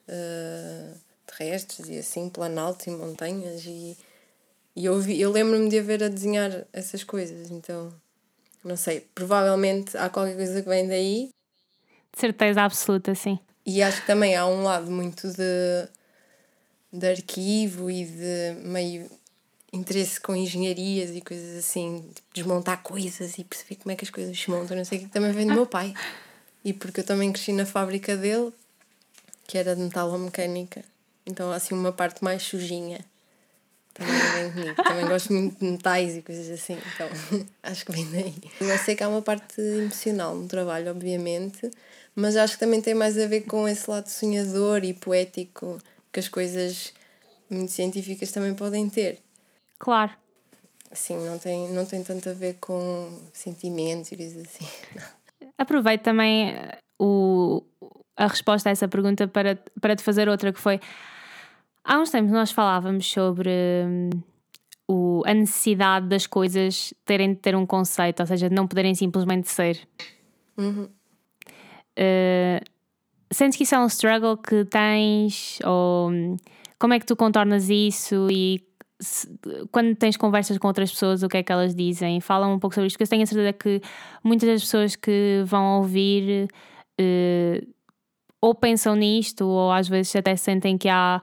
uh, 0.08 0.98
terrestres 1.26 1.88
e 1.88 1.98
assim, 1.98 2.28
planaltos 2.28 2.86
e 2.86 2.90
montanhas. 2.90 3.64
E, 3.66 3.96
e 4.74 4.84
eu, 4.84 4.98
vi, 5.00 5.20
eu 5.20 5.30
lembro-me 5.30 5.68
de 5.68 5.78
haver 5.78 6.02
a 6.02 6.08
desenhar 6.08 6.66
essas 6.72 7.04
coisas, 7.04 7.50
então 7.50 7.92
não 8.64 8.76
sei, 8.76 9.00
provavelmente 9.14 9.96
há 9.96 10.08
qualquer 10.08 10.36
coisa 10.36 10.62
que 10.62 10.68
vem 10.68 10.86
daí. 10.86 11.30
De 12.12 12.20
certeza 12.20 12.62
absoluta, 12.62 13.14
sim. 13.14 13.38
E 13.64 13.82
acho 13.82 14.00
que 14.00 14.06
também 14.06 14.36
há 14.36 14.46
um 14.46 14.62
lado 14.62 14.90
muito 14.90 15.28
de, 15.28 15.88
de 16.92 17.06
arquivo 17.06 17.90
e 17.90 18.04
de 18.04 18.56
meio 18.64 19.10
interesse 19.72 20.20
com 20.20 20.36
engenharias 20.36 21.10
e 21.10 21.20
coisas 21.20 21.56
assim, 21.56 22.10
tipo, 22.14 22.28
desmontar 22.34 22.82
coisas 22.82 23.38
e 23.38 23.44
perceber 23.44 23.76
como 23.76 23.92
é 23.92 23.96
que 23.96 24.04
as 24.04 24.10
coisas 24.10 24.38
se 24.38 24.50
montam, 24.50 24.76
não 24.76 24.84
sei 24.84 24.98
o 24.98 25.00
que, 25.02 25.08
também 25.08 25.32
vem 25.32 25.46
do 25.46 25.54
meu 25.54 25.66
pai. 25.66 25.94
E 26.64 26.72
porque 26.72 27.00
eu 27.00 27.04
também 27.04 27.32
cresci 27.32 27.52
na 27.52 27.66
fábrica 27.66 28.16
dele, 28.16 28.52
que 29.46 29.58
era 29.58 29.74
de 29.74 29.82
metalomecânica. 29.82 30.84
Então, 31.26 31.50
assim, 31.52 31.74
uma 31.74 31.92
parte 31.92 32.22
mais 32.22 32.42
sujinha. 32.42 33.04
Também 33.94 34.14
vem 34.14 34.52
comigo. 34.52 34.82
Também 34.82 35.06
gosto 35.06 35.32
muito 35.32 35.58
de 35.58 35.70
metais 35.70 36.16
e 36.16 36.22
coisas 36.22 36.50
assim. 36.50 36.78
Então, 36.94 37.08
acho 37.62 37.84
que 37.84 37.92
vem 37.92 38.10
daí. 38.10 38.34
Eu 38.60 38.78
sei 38.78 38.96
que 38.96 39.02
há 39.02 39.08
uma 39.08 39.22
parte 39.22 39.60
emocional 39.60 40.34
no 40.34 40.48
trabalho, 40.48 40.90
obviamente, 40.90 41.70
mas 42.14 42.36
acho 42.36 42.54
que 42.54 42.60
também 42.60 42.80
tem 42.80 42.94
mais 42.94 43.18
a 43.18 43.26
ver 43.26 43.42
com 43.42 43.68
esse 43.68 43.90
lado 43.90 44.08
sonhador 44.08 44.84
e 44.84 44.94
poético 44.94 45.78
que 46.10 46.20
as 46.20 46.28
coisas 46.28 46.92
muito 47.50 47.70
científicas 47.70 48.32
também 48.32 48.54
podem 48.54 48.88
ter. 48.88 49.18
Claro. 49.78 50.12
Sim, 50.92 51.24
não 51.26 51.38
tem, 51.38 51.70
não 51.70 51.86
tem 51.86 52.02
tanto 52.02 52.28
a 52.28 52.34
ver 52.34 52.56
com 52.60 53.18
sentimentos 53.32 54.12
e 54.12 54.16
coisas 54.16 54.44
assim. 54.46 54.68
Não. 54.94 55.21
Aproveito 55.62 56.02
também 56.02 56.50
eh, 56.50 56.78
o, 56.98 57.62
a 58.16 58.26
resposta 58.26 58.68
a 58.68 58.72
essa 58.72 58.88
pergunta 58.88 59.28
para, 59.28 59.58
para 59.80 59.94
te 59.94 60.02
fazer 60.02 60.28
outra, 60.28 60.52
que 60.52 60.60
foi 60.60 60.80
há 61.84 61.98
uns 61.98 62.10
tempos 62.10 62.32
nós 62.32 62.50
falávamos 62.50 63.10
sobre 63.10 63.50
hum, 63.86 64.10
o, 64.88 65.22
a 65.24 65.34
necessidade 65.34 66.08
das 66.08 66.26
coisas 66.26 66.92
terem 67.04 67.34
de 67.34 67.40
ter 67.40 67.54
um 67.56 67.64
conceito, 67.66 68.20
ou 68.20 68.26
seja, 68.26 68.48
de 68.48 68.54
não 68.54 68.66
poderem 68.66 68.94
simplesmente 68.94 69.48
ser. 69.48 69.80
Uhum. 70.56 70.88
Uh, 71.98 72.64
sentes 73.30 73.56
que 73.56 73.64
isso 73.64 73.74
é 73.74 73.78
um 73.78 73.86
struggle 73.86 74.36
que 74.36 74.64
tens? 74.64 75.58
Ou 75.64 76.10
como 76.78 76.94
é 76.94 76.98
que 76.98 77.06
tu 77.06 77.14
contornas 77.14 77.70
isso? 77.70 78.28
E 78.30 78.60
se, 79.02 79.28
quando 79.70 79.94
tens 79.96 80.16
conversas 80.16 80.56
com 80.58 80.66
outras 80.68 80.90
pessoas, 80.90 81.22
o 81.22 81.28
que 81.28 81.38
é 81.38 81.42
que 81.42 81.52
elas 81.52 81.74
dizem? 81.74 82.20
Falam 82.20 82.54
um 82.54 82.58
pouco 82.58 82.74
sobre 82.74 82.86
isto, 82.86 82.96
porque 82.96 83.04
eu 83.04 83.08
tenho 83.08 83.22
a 83.22 83.26
certeza 83.26 83.52
que 83.52 83.80
muitas 84.22 84.48
das 84.48 84.62
pessoas 84.62 84.96
que 84.96 85.42
vão 85.44 85.78
ouvir 85.78 86.48
uh, 87.00 87.66
ou 88.40 88.54
pensam 88.54 88.96
nisto, 88.96 89.46
ou 89.46 89.70
às 89.70 89.88
vezes 89.88 90.14
até 90.16 90.34
sentem 90.36 90.76
que 90.76 90.88
há 90.88 91.20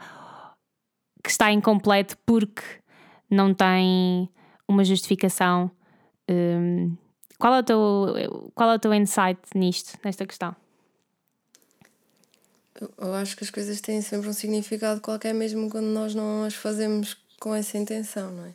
que 1.21 1.29
está 1.29 1.51
incompleto 1.51 2.17
porque 2.25 2.63
não 3.29 3.53
tem 3.53 4.29
uma 4.67 4.83
justificação. 4.85 5.69
Um, 6.29 6.95
qual, 7.37 7.55
é 7.55 7.59
o 7.59 7.63
teu, 7.63 8.51
qual 8.55 8.71
é 8.71 8.75
o 8.75 8.79
teu 8.79 8.93
insight 8.93 9.39
nisto, 9.53 9.97
nesta 10.03 10.25
questão? 10.25 10.55
Eu 12.97 13.13
acho 13.13 13.35
que 13.35 13.43
as 13.43 13.49
coisas 13.49 13.81
têm 13.81 14.01
sempre 14.01 14.29
um 14.29 14.33
significado 14.33 15.01
qualquer, 15.01 15.33
mesmo 15.33 15.69
quando 15.69 15.87
nós 15.87 16.15
não 16.15 16.45
as 16.45 16.53
fazemos 16.53 17.17
com 17.39 17.55
essa 17.55 17.77
intenção, 17.77 18.31
não 18.31 18.45
é? 18.45 18.53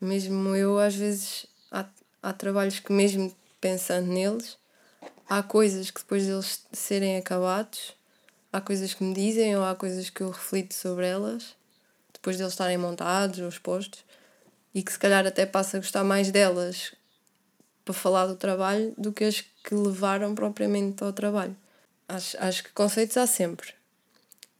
Mesmo 0.00 0.56
eu, 0.56 0.78
às 0.78 0.94
vezes, 0.94 1.46
há, 1.70 1.86
há 2.22 2.32
trabalhos 2.32 2.78
que, 2.80 2.92
mesmo 2.92 3.34
pensando 3.60 4.06
neles, 4.06 4.58
há 5.28 5.42
coisas 5.42 5.90
que 5.90 6.00
depois 6.00 6.26
deles 6.26 6.64
serem 6.72 7.16
acabados, 7.16 7.94
há 8.52 8.60
coisas 8.60 8.94
que 8.94 9.04
me 9.04 9.14
dizem 9.14 9.56
ou 9.56 9.64
há 9.64 9.74
coisas 9.74 10.10
que 10.10 10.22
eu 10.22 10.30
reflito 10.30 10.74
sobre 10.74 11.06
elas 11.06 11.54
depois 12.20 12.36
deles 12.36 12.52
estarem 12.52 12.76
montados 12.76 13.38
ou 13.38 13.48
expostos, 13.48 14.04
e 14.74 14.82
que 14.82 14.92
se 14.92 14.98
calhar 14.98 15.26
até 15.26 15.46
passa 15.46 15.76
a 15.76 15.80
gostar 15.80 16.04
mais 16.04 16.30
delas 16.30 16.94
para 17.84 17.94
falar 17.94 18.26
do 18.26 18.36
trabalho 18.36 18.94
do 18.96 19.10
que 19.10 19.24
as 19.24 19.40
que 19.40 19.74
levaram 19.74 20.34
propriamente 20.34 21.02
ao 21.02 21.12
trabalho. 21.12 21.56
Acho, 22.06 22.36
acho 22.38 22.64
que 22.64 22.70
conceitos 22.70 23.16
há 23.16 23.26
sempre. 23.26 23.72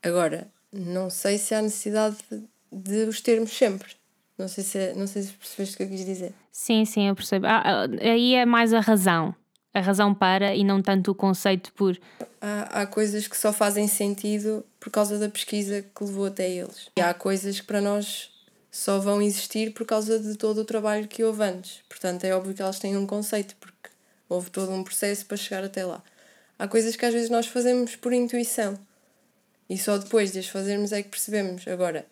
Agora, 0.02 0.48
não 0.72 1.10
sei 1.10 1.36
se 1.36 1.54
há 1.54 1.60
necessidade 1.60 2.16
de, 2.70 3.04
os 3.04 3.20
termos 3.20 3.56
sempre. 3.56 3.92
Não 4.38 4.48
sei, 4.48 4.64
se, 4.64 4.94
não 4.94 5.06
sei 5.06 5.22
se 5.22 5.32
percebeste 5.32 5.74
o 5.74 5.76
que 5.76 5.82
eu 5.82 5.88
quis 5.88 6.04
dizer. 6.04 6.32
Sim, 6.50 6.84
sim, 6.84 7.08
eu 7.08 7.14
percebo. 7.14 7.46
Ah, 7.46 7.62
ah 7.64 7.86
aí 8.00 8.34
é 8.34 8.46
mais 8.46 8.72
a 8.72 8.80
razão. 8.80 9.34
A 9.72 9.80
razão 9.80 10.14
para 10.14 10.54
e 10.54 10.64
não 10.64 10.82
tanto 10.82 11.10
o 11.10 11.14
conceito 11.14 11.72
por. 11.74 11.98
Há, 12.40 12.82
há 12.82 12.86
coisas 12.86 13.28
que 13.28 13.36
só 13.36 13.52
fazem 13.52 13.86
sentido 13.86 14.64
por 14.80 14.90
causa 14.90 15.18
da 15.18 15.28
pesquisa 15.28 15.82
que 15.82 16.04
levou 16.04 16.26
até 16.26 16.50
eles. 16.50 16.88
E 16.96 17.00
há 17.00 17.12
coisas 17.14 17.60
que 17.60 17.66
para 17.66 17.80
nós 17.80 18.30
só 18.70 18.98
vão 18.98 19.20
existir 19.20 19.72
por 19.72 19.84
causa 19.84 20.18
de 20.18 20.36
todo 20.36 20.62
o 20.62 20.64
trabalho 20.64 21.06
que 21.06 21.22
houve 21.22 21.42
antes. 21.42 21.82
Portanto, 21.88 22.24
é 22.24 22.34
óbvio 22.34 22.54
que 22.54 22.62
elas 22.62 22.78
têm 22.78 22.96
um 22.96 23.06
conceito, 23.06 23.54
porque 23.60 23.90
houve 24.28 24.50
todo 24.50 24.72
um 24.72 24.82
processo 24.82 25.26
para 25.26 25.36
chegar 25.36 25.62
até 25.62 25.84
lá. 25.84 26.02
Há 26.58 26.66
coisas 26.66 26.96
que 26.96 27.04
às 27.04 27.12
vezes 27.12 27.30
nós 27.30 27.46
fazemos 27.46 27.96
por 27.96 28.12
intuição 28.12 28.78
e 29.68 29.78
só 29.78 29.96
depois 29.96 30.32
de 30.32 30.40
as 30.40 30.48
fazermos 30.48 30.92
é 30.92 31.02
que 31.02 31.08
percebemos. 31.08 31.66
Agora, 31.68 32.04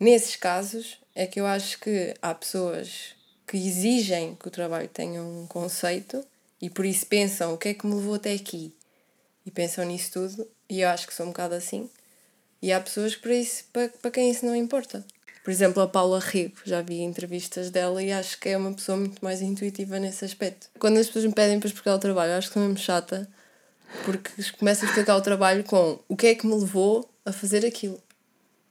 nesses 0.00 0.34
casos, 0.34 0.98
é 1.14 1.26
que 1.26 1.38
eu 1.38 1.46
acho 1.46 1.78
que 1.78 2.14
há 2.22 2.34
pessoas 2.34 3.14
que 3.46 3.56
exigem 3.56 4.34
que 4.36 4.48
o 4.48 4.50
trabalho 4.50 4.88
tenha 4.88 5.22
um 5.22 5.46
conceito 5.46 6.24
e 6.60 6.70
por 6.70 6.86
isso 6.86 7.06
pensam 7.06 7.52
o 7.52 7.58
que 7.58 7.68
é 7.68 7.74
que 7.74 7.86
me 7.86 7.94
levou 7.94 8.14
até 8.14 8.32
aqui 8.32 8.74
e 9.44 9.50
pensam 9.50 9.84
nisso 9.84 10.12
tudo 10.12 10.48
e 10.68 10.80
eu 10.80 10.88
acho 10.88 11.06
que 11.06 11.14
sou 11.14 11.26
um 11.26 11.30
bocado 11.30 11.54
assim. 11.54 11.90
E 12.62 12.72
há 12.72 12.80
pessoas 12.80 13.16
para, 13.16 13.34
isso, 13.34 13.64
para, 13.72 13.88
para 13.88 14.10
quem 14.10 14.30
isso 14.30 14.44
não 14.46 14.54
importa. 14.54 15.04
Por 15.42 15.50
exemplo, 15.50 15.82
a 15.82 15.88
Paula 15.88 16.20
Rigo, 16.20 16.56
já 16.64 16.82
vi 16.82 17.00
entrevistas 17.00 17.70
dela 17.70 18.02
e 18.02 18.12
acho 18.12 18.38
que 18.38 18.50
é 18.50 18.56
uma 18.56 18.72
pessoa 18.72 18.98
muito 18.98 19.24
mais 19.24 19.40
intuitiva 19.40 19.98
nesse 19.98 20.24
aspecto. 20.24 20.68
Quando 20.78 20.98
as 20.98 21.06
pessoas 21.06 21.24
me 21.24 21.32
pedem 21.32 21.58
para 21.58 21.68
explicar 21.68 21.94
o 21.94 21.98
trabalho, 21.98 22.34
acho 22.34 22.48
que 22.48 22.54
sou 22.54 22.62
mesmo 22.62 22.78
chata, 22.78 23.26
porque 24.04 24.30
começo 24.58 24.84
a 24.84 24.88
explicar 24.88 25.16
o 25.16 25.22
trabalho 25.22 25.64
com 25.64 25.98
o 26.06 26.16
que 26.16 26.26
é 26.28 26.34
que 26.34 26.46
me 26.46 26.54
levou 26.54 27.08
a 27.24 27.32
fazer 27.32 27.64
aquilo. 27.64 28.00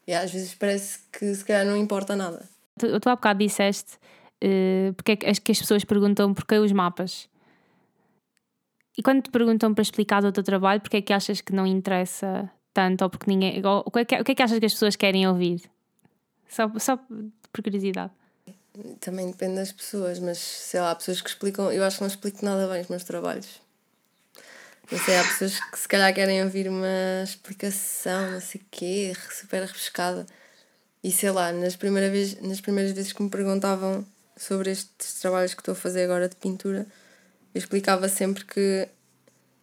E 0.10 0.14
às 0.16 0.32
vezes 0.32 0.56
parece 0.56 1.02
que 1.12 1.36
se 1.36 1.46
calhar 1.46 1.64
não 1.64 1.78
importa 1.78 2.16
nada. 2.16 2.44
Tu, 2.80 3.00
tu 3.00 3.10
há 3.10 3.16
bocado 3.16 3.38
disseste 3.38 4.00
uh, 4.44 4.92
porque 4.96 5.12
é 5.12 5.16
que, 5.16 5.52
as 5.52 5.60
pessoas 5.60 5.84
perguntam 5.84 6.34
porquê 6.34 6.58
os 6.58 6.72
mapas. 6.72 7.30
E 8.98 9.04
quando 9.04 9.22
te 9.22 9.30
perguntam 9.30 9.72
para 9.72 9.84
explicar 9.84 10.26
o 10.26 10.32
teu 10.32 10.42
trabalho, 10.42 10.82
porque 10.82 10.98
é 10.98 11.02
que 11.04 11.14
achas 11.14 11.42
que 11.42 11.54
não 11.54 11.64
interessa 11.64 12.50
tanto? 12.74 13.04
Ou 13.04 13.10
porque 13.12 13.30
ninguém. 13.30 13.64
Ou, 13.64 13.84
o, 13.86 13.92
que 13.92 14.00
é 14.00 14.06
que, 14.06 14.16
o 14.16 14.24
que 14.24 14.32
é 14.32 14.36
que 14.36 14.42
achas 14.42 14.58
que 14.58 14.66
as 14.66 14.74
pessoas 14.74 14.96
querem 14.96 15.28
ouvir? 15.28 15.62
Só, 16.48 16.72
só 16.80 16.98
por 16.98 17.62
curiosidade. 17.64 18.12
Também 19.00 19.28
depende 19.28 19.58
das 19.58 19.72
pessoas, 19.72 20.18
mas 20.18 20.40
sei 20.40 20.82
lá, 20.82 20.90
há 20.90 20.96
pessoas 20.96 21.22
que 21.22 21.30
explicam. 21.30 21.72
Eu 21.72 21.84
acho 21.84 21.98
que 21.98 22.02
não 22.02 22.08
explico 22.08 22.44
nada 22.44 22.68
bem 22.68 22.82
os 22.82 22.88
meus 22.88 23.04
trabalhos. 23.04 23.62
Não 24.92 24.98
sei, 24.98 25.18
há 25.18 25.24
pessoas 25.24 25.60
que 25.60 25.78
se 25.78 25.88
calhar 25.88 26.12
querem 26.14 26.44
ouvir 26.44 26.68
uma 26.68 27.24
explicação, 27.24 28.32
não 28.32 28.42
sei 28.42 28.60
o 28.60 28.66
quê, 28.72 29.14
super 29.30 29.62
rebuscada. 29.62 30.26
E 31.04 31.12
sei 31.12 31.30
lá, 31.30 31.52
nas, 31.52 31.76
primeira 31.76 32.10
vez, 32.10 32.42
nas 32.42 32.60
primeiras 32.60 32.92
vezes 32.92 33.14
que 33.14 33.22
me 33.22 33.30
perguntavam 33.30 34.04
sobre 34.36 34.72
estes 34.72 35.20
trabalhos 35.22 35.54
que 35.54 35.62
estou 35.62 35.74
a 35.74 35.76
fazer 35.76 36.04
agora 36.04 36.28
de 36.28 36.36
pintura, 36.36 36.88
eu 37.54 37.60
explicava 37.60 38.10
sempre 38.10 38.44
que, 38.46 38.88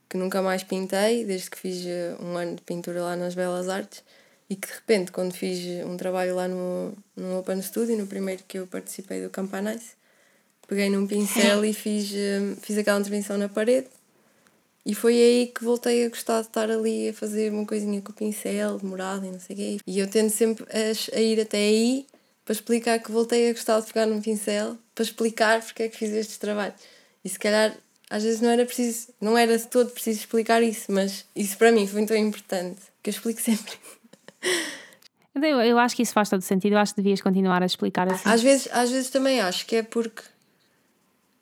que 0.08 0.16
nunca 0.16 0.40
mais 0.40 0.62
pintei, 0.62 1.24
desde 1.24 1.50
que 1.50 1.58
fiz 1.58 1.84
eh, 1.84 2.16
um 2.20 2.36
ano 2.36 2.54
de 2.54 2.62
pintura 2.62 3.02
lá 3.02 3.16
nas 3.16 3.34
Belas 3.34 3.68
Artes, 3.68 4.04
e 4.48 4.54
que 4.54 4.68
de 4.68 4.74
repente, 4.74 5.10
quando 5.10 5.32
fiz 5.32 5.84
um 5.84 5.96
trabalho 5.96 6.36
lá 6.36 6.46
no, 6.46 6.96
no 7.16 7.40
Open 7.40 7.60
Studio, 7.60 7.98
no 7.98 8.06
primeiro 8.06 8.44
que 8.46 8.58
eu 8.58 8.66
participei 8.66 9.22
do 9.22 9.30
Campanice, 9.30 9.96
peguei 10.68 10.88
num 10.88 11.06
pincel 11.06 11.64
e 11.64 11.72
fiz, 11.72 12.12
eh, 12.14 12.54
fiz 12.62 12.78
aquela 12.78 13.00
intervenção 13.00 13.36
na 13.36 13.48
parede. 13.48 13.88
E 14.86 14.94
foi 14.94 15.14
aí 15.14 15.46
que 15.52 15.64
voltei 15.64 16.06
a 16.06 16.08
gostar 16.08 16.42
de 16.42 16.46
estar 16.46 16.70
ali 16.70 17.08
a 17.08 17.12
fazer 17.12 17.52
uma 17.52 17.66
coisinha 17.66 18.00
com 18.00 18.12
o 18.12 18.14
pincel, 18.14 18.78
demorado 18.78 19.26
e 19.26 19.32
não 19.32 19.40
sei 19.40 19.54
o 19.54 19.58
quê. 19.58 19.78
E 19.84 19.98
eu 19.98 20.08
tendo 20.08 20.30
sempre 20.30 20.64
a, 20.70 21.16
a 21.16 21.20
ir 21.20 21.40
até 21.40 21.58
aí 21.58 22.06
para 22.44 22.52
explicar 22.52 23.00
que 23.00 23.10
voltei 23.10 23.50
a 23.50 23.52
gostar 23.52 23.80
de 23.80 23.86
pegar 23.88 24.06
num 24.06 24.22
pincel, 24.22 24.78
para 24.94 25.02
explicar 25.02 25.60
porque 25.60 25.82
é 25.82 25.88
que 25.88 25.96
fiz 25.96 26.10
estes 26.12 26.38
trabalhos. 26.38 26.76
E 27.24 27.28
se 27.28 27.36
calhar 27.36 27.76
às 28.08 28.22
vezes 28.22 28.40
não 28.40 28.48
era 28.48 28.64
preciso, 28.64 29.08
não 29.20 29.36
era 29.36 29.58
de 29.58 29.66
todo 29.66 29.90
preciso 29.90 30.20
explicar 30.20 30.62
isso, 30.62 30.92
mas 30.92 31.24
isso 31.34 31.58
para 31.58 31.72
mim 31.72 31.88
foi 31.88 32.06
tão 32.06 32.16
importante 32.16 32.80
que 33.02 33.10
eu 33.10 33.12
explico 33.12 33.40
sempre. 33.42 33.72
Eu, 35.34 35.60
eu 35.62 35.78
acho 35.80 35.96
que 35.96 36.02
isso 36.02 36.12
faz 36.12 36.30
todo 36.30 36.42
sentido, 36.42 36.74
eu 36.74 36.78
acho 36.78 36.94
que 36.94 37.02
devias 37.02 37.20
continuar 37.20 37.60
a 37.60 37.66
explicar 37.66 38.08
assim. 38.08 38.28
Às 38.28 38.40
vezes, 38.40 38.68
às 38.70 38.88
vezes 38.88 39.10
também 39.10 39.40
acho 39.40 39.66
que 39.66 39.74
é 39.74 39.82
porque 39.82 40.22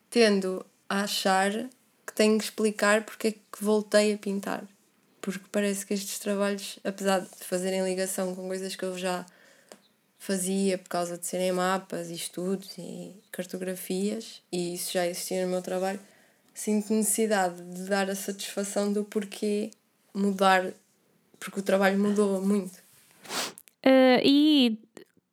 tendo 0.08 0.64
a 0.88 1.02
achar 1.02 1.52
que 2.06 2.14
tenho 2.14 2.38
que 2.38 2.44
explicar 2.44 3.04
porque 3.04 3.28
é 3.28 3.32
que 3.32 3.62
voltei 3.62 4.14
a 4.14 4.18
pintar. 4.18 4.64
Porque 5.20 5.44
parece 5.50 5.86
que 5.86 5.94
estes 5.94 6.18
trabalhos, 6.18 6.78
apesar 6.84 7.20
de 7.20 7.44
fazerem 7.44 7.82
ligação 7.82 8.34
com 8.34 8.46
coisas 8.46 8.76
que 8.76 8.84
eu 8.84 8.96
já 8.98 9.24
fazia 10.18 10.78
por 10.78 10.88
causa 10.88 11.18
de 11.18 11.26
serem 11.26 11.52
mapas 11.52 12.10
e 12.10 12.14
estudos 12.14 12.76
e 12.78 13.12
cartografias, 13.30 14.42
e 14.50 14.74
isso 14.74 14.92
já 14.92 15.06
existia 15.06 15.44
no 15.44 15.50
meu 15.50 15.62
trabalho, 15.62 16.00
sinto 16.54 16.94
necessidade 16.94 17.62
de 17.62 17.84
dar 17.84 18.08
a 18.08 18.14
satisfação 18.14 18.92
do 18.92 19.04
porquê 19.04 19.70
mudar, 20.14 20.72
porque 21.38 21.60
o 21.60 21.62
trabalho 21.62 21.98
mudou 21.98 22.40
muito. 22.40 22.78
Uh, 23.84 24.20
e 24.22 24.78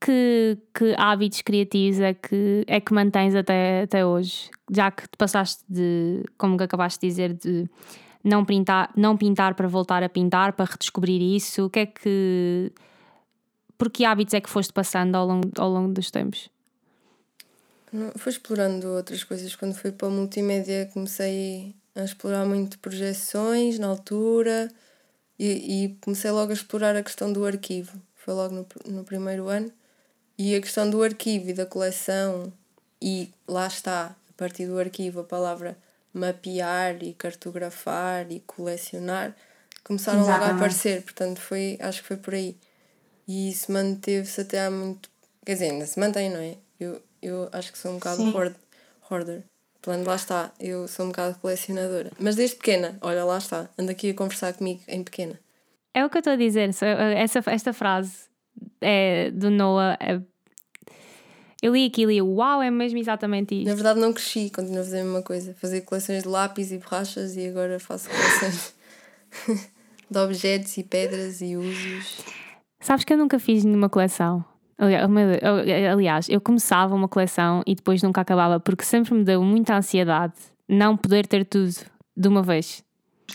que, 0.03 0.57
que 0.73 0.95
hábitos 0.97 1.41
criativos 1.41 1.99
é 1.99 2.13
que, 2.13 2.65
é 2.67 2.81
que 2.81 2.93
mantens 2.93 3.35
até, 3.35 3.83
até 3.83 4.05
hoje? 4.05 4.49
Já 4.73 4.89
que 4.89 5.03
te 5.03 5.17
passaste 5.17 5.63
de, 5.67 6.23
como 6.37 6.61
acabaste 6.61 7.01
de 7.01 7.07
dizer, 7.07 7.33
de 7.33 7.69
não 8.23 8.45
pintar, 8.45 8.91
não 8.95 9.17
pintar 9.17 9.53
para 9.53 9.67
voltar 9.67 10.01
a 10.03 10.09
pintar, 10.09 10.53
para 10.53 10.71
redescobrir 10.71 11.21
isso, 11.21 11.65
o 11.65 11.69
que 11.69 11.79
é 11.79 11.85
que 11.85 12.71
por 13.77 13.89
que 13.89 14.05
hábitos 14.05 14.35
é 14.35 14.39
que 14.39 14.49
foste 14.49 14.71
passando 14.71 15.15
ao 15.15 15.25
longo, 15.25 15.51
ao 15.57 15.67
longo 15.67 15.91
dos 15.91 16.11
tempos? 16.11 16.49
Fui 18.15 18.31
explorando 18.31 18.87
outras 18.87 19.23
coisas. 19.23 19.55
Quando 19.55 19.73
fui 19.73 19.91
para 19.91 20.07
a 20.07 20.11
multimédia, 20.11 20.89
comecei 20.93 21.75
a 21.95 22.03
explorar 22.03 22.45
muito 22.45 22.77
projeções 22.77 23.79
na 23.79 23.87
altura 23.87 24.69
e, 25.37 25.85
e, 25.85 25.97
comecei 25.99 26.29
logo 26.29 26.51
a 26.51 26.53
explorar 26.53 26.95
a 26.95 27.01
questão 27.01 27.33
do 27.33 27.43
arquivo. 27.43 27.99
Foi 28.15 28.35
logo 28.35 28.53
no, 28.53 28.67
no 28.85 29.03
primeiro 29.03 29.49
ano. 29.49 29.71
E 30.37 30.55
a 30.55 30.61
questão 30.61 30.87
do 30.87 31.01
arquivo 31.01 31.49
e 31.49 31.53
da 31.53 31.65
coleção, 31.65 32.53
e 33.01 33.31
lá 33.47 33.65
está, 33.65 34.15
partir 34.41 34.65
do 34.65 34.79
arquivo, 34.79 35.19
a 35.19 35.23
palavra 35.23 35.77
mapear 36.11 37.03
e 37.03 37.13
cartografar 37.13 38.31
e 38.31 38.39
colecionar 38.39 39.35
começaram 39.83 40.21
Exatamente. 40.21 40.41
logo 40.41 40.53
a 40.53 40.55
aparecer. 40.57 41.03
Portanto, 41.03 41.39
foi, 41.39 41.77
acho 41.79 42.01
que 42.01 42.07
foi 42.07 42.17
por 42.17 42.33
aí. 42.33 42.57
E 43.27 43.51
isso 43.51 43.71
manteve-se 43.71 44.41
até 44.41 44.65
há 44.65 44.71
muito. 44.71 45.11
Quer 45.45 45.53
dizer, 45.53 45.71
ainda 45.71 45.85
se 45.85 45.99
mantém, 45.99 46.31
não 46.31 46.39
é? 46.39 46.57
Eu, 46.79 46.99
eu 47.21 47.49
acho 47.51 47.71
que 47.71 47.77
sou 47.77 47.91
um 47.91 47.95
bocado 47.95 48.35
hoard, 48.35 48.55
hoarder. 49.09 49.43
Plano, 49.79 50.05
lá 50.05 50.15
está, 50.15 50.51
eu 50.59 50.87
sou 50.87 51.05
um 51.05 51.09
bocado 51.09 51.37
colecionadora. 51.39 52.11
Mas 52.19 52.35
desde 52.35 52.55
pequena, 52.55 52.97
olha, 53.01 53.23
lá 53.23 53.37
está, 53.37 53.69
anda 53.77 53.91
aqui 53.91 54.09
a 54.09 54.13
conversar 54.15 54.53
comigo 54.53 54.81
em 54.87 55.03
pequena. 55.03 55.39
É 55.93 56.03
o 56.03 56.09
que 56.09 56.17
eu 56.17 56.19
estou 56.19 56.33
a 56.33 56.35
dizer, 56.35 56.69
essa, 57.17 57.43
esta 57.47 57.73
frase 57.73 58.29
é, 58.79 59.31
do 59.31 59.49
Noah 59.49 59.97
é, 59.99 60.21
Eu 61.61 61.73
li 61.73 61.85
aquilo 61.85 62.11
e 62.11 62.17
eu, 62.17 62.27
uau, 62.27 62.61
é 62.61 62.71
mesmo 62.71 62.97
exatamente 62.97 63.53
isto. 63.53 63.67
Na 63.67 63.75
verdade, 63.75 63.99
não 63.99 64.11
cresci, 64.11 64.49
continuo 64.49 64.81
a 64.81 64.83
fazer 64.83 65.01
a 65.01 65.03
mesma 65.03 65.21
coisa. 65.21 65.53
Fazer 65.53 65.81
coleções 65.81 66.23
de 66.23 66.29
lápis 66.29 66.71
e 66.71 66.77
borrachas 66.79 67.37
e 67.37 67.47
agora 67.47 67.79
faço 67.79 68.09
coleções 68.09 68.73
de 70.09 70.17
objetos 70.17 70.75
e 70.77 70.83
pedras 70.83 71.39
e 71.41 71.55
usos. 71.55 72.23
Sabes 72.79 73.05
que 73.05 73.13
eu 73.13 73.17
nunca 73.17 73.37
fiz 73.37 73.63
nenhuma 73.63 73.89
coleção. 73.89 74.43
Aliás, 75.91 76.27
eu 76.27 76.41
começava 76.41 76.95
uma 76.95 77.07
coleção 77.07 77.61
e 77.67 77.75
depois 77.75 78.01
nunca 78.01 78.21
acabava 78.21 78.59
porque 78.59 78.83
sempre 78.83 79.13
me 79.13 79.23
deu 79.23 79.43
muita 79.43 79.77
ansiedade 79.77 80.33
não 80.67 80.97
poder 80.97 81.27
ter 81.27 81.45
tudo 81.45 81.75
de 82.17 82.27
uma 82.27 82.41
vez. 82.41 82.83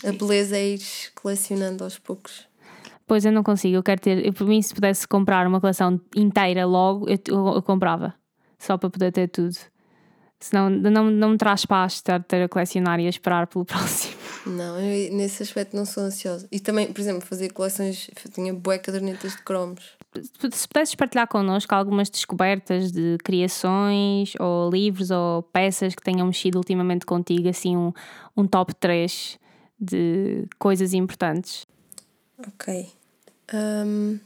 A 0.03 0.11
beleza 0.11 0.57
é 0.57 0.73
ir 0.73 0.81
colecionando 1.15 1.85
aos 1.85 1.97
poucos. 1.97 2.45
Pois 3.07 3.23
eu 3.23 3.31
não 3.31 3.41
consigo, 3.41 3.77
eu 3.77 3.83
quero 3.83 4.01
ter. 4.01 4.25
Eu, 4.25 4.33
por 4.33 4.45
mim, 4.45 4.61
se 4.61 4.75
pudesse 4.75 5.07
comprar 5.07 5.47
uma 5.47 5.61
coleção 5.61 5.99
inteira 6.13 6.65
logo, 6.65 7.09
eu, 7.09 7.17
eu, 7.29 7.47
eu 7.55 7.61
comprava. 7.61 8.13
Só 8.59 8.77
para 8.77 8.89
poder 8.89 9.13
ter 9.13 9.29
tudo. 9.29 9.55
Senão 10.39 10.69
não, 10.69 11.09
não 11.09 11.29
me 11.29 11.37
traz 11.37 11.65
paz 11.65 11.93
estar 11.93 12.23
ter 12.23 12.43
a 12.43 12.49
colecionar 12.49 12.99
e 12.99 13.07
a 13.07 13.09
esperar 13.09 13.47
pelo 13.47 13.63
próximo. 13.65 14.13
Não, 14.45 14.79
eu 14.79 15.13
nesse 15.13 15.41
aspecto 15.41 15.75
não 15.75 15.85
sou 15.85 16.03
ansiosa. 16.03 16.47
E 16.51 16.59
também, 16.59 16.91
por 16.91 16.99
exemplo, 17.01 17.21
fazer 17.21 17.51
coleções, 17.53 18.09
tinha 18.33 18.53
bué 18.53 18.77
cadernetas 18.77 19.35
de 19.35 19.41
cromos. 19.41 19.97
Se 20.51 20.67
pudesses 20.67 20.95
partilhar 20.95 21.27
connosco 21.27 21.73
algumas 21.73 22.09
descobertas 22.09 22.91
de 22.91 23.17
criações 23.23 24.33
ou 24.39 24.69
livros 24.69 25.11
ou 25.11 25.43
peças 25.43 25.95
que 25.95 26.03
tenham 26.03 26.27
mexido 26.27 26.57
ultimamente 26.57 27.05
contigo, 27.05 27.49
assim 27.49 27.75
um, 27.75 27.91
um 28.35 28.45
top 28.45 28.75
3 28.75 29.39
de 29.79 30.45
coisas 30.59 30.93
importantes. 30.93 31.65
Ok. 32.39 32.87
Um, 33.53 34.19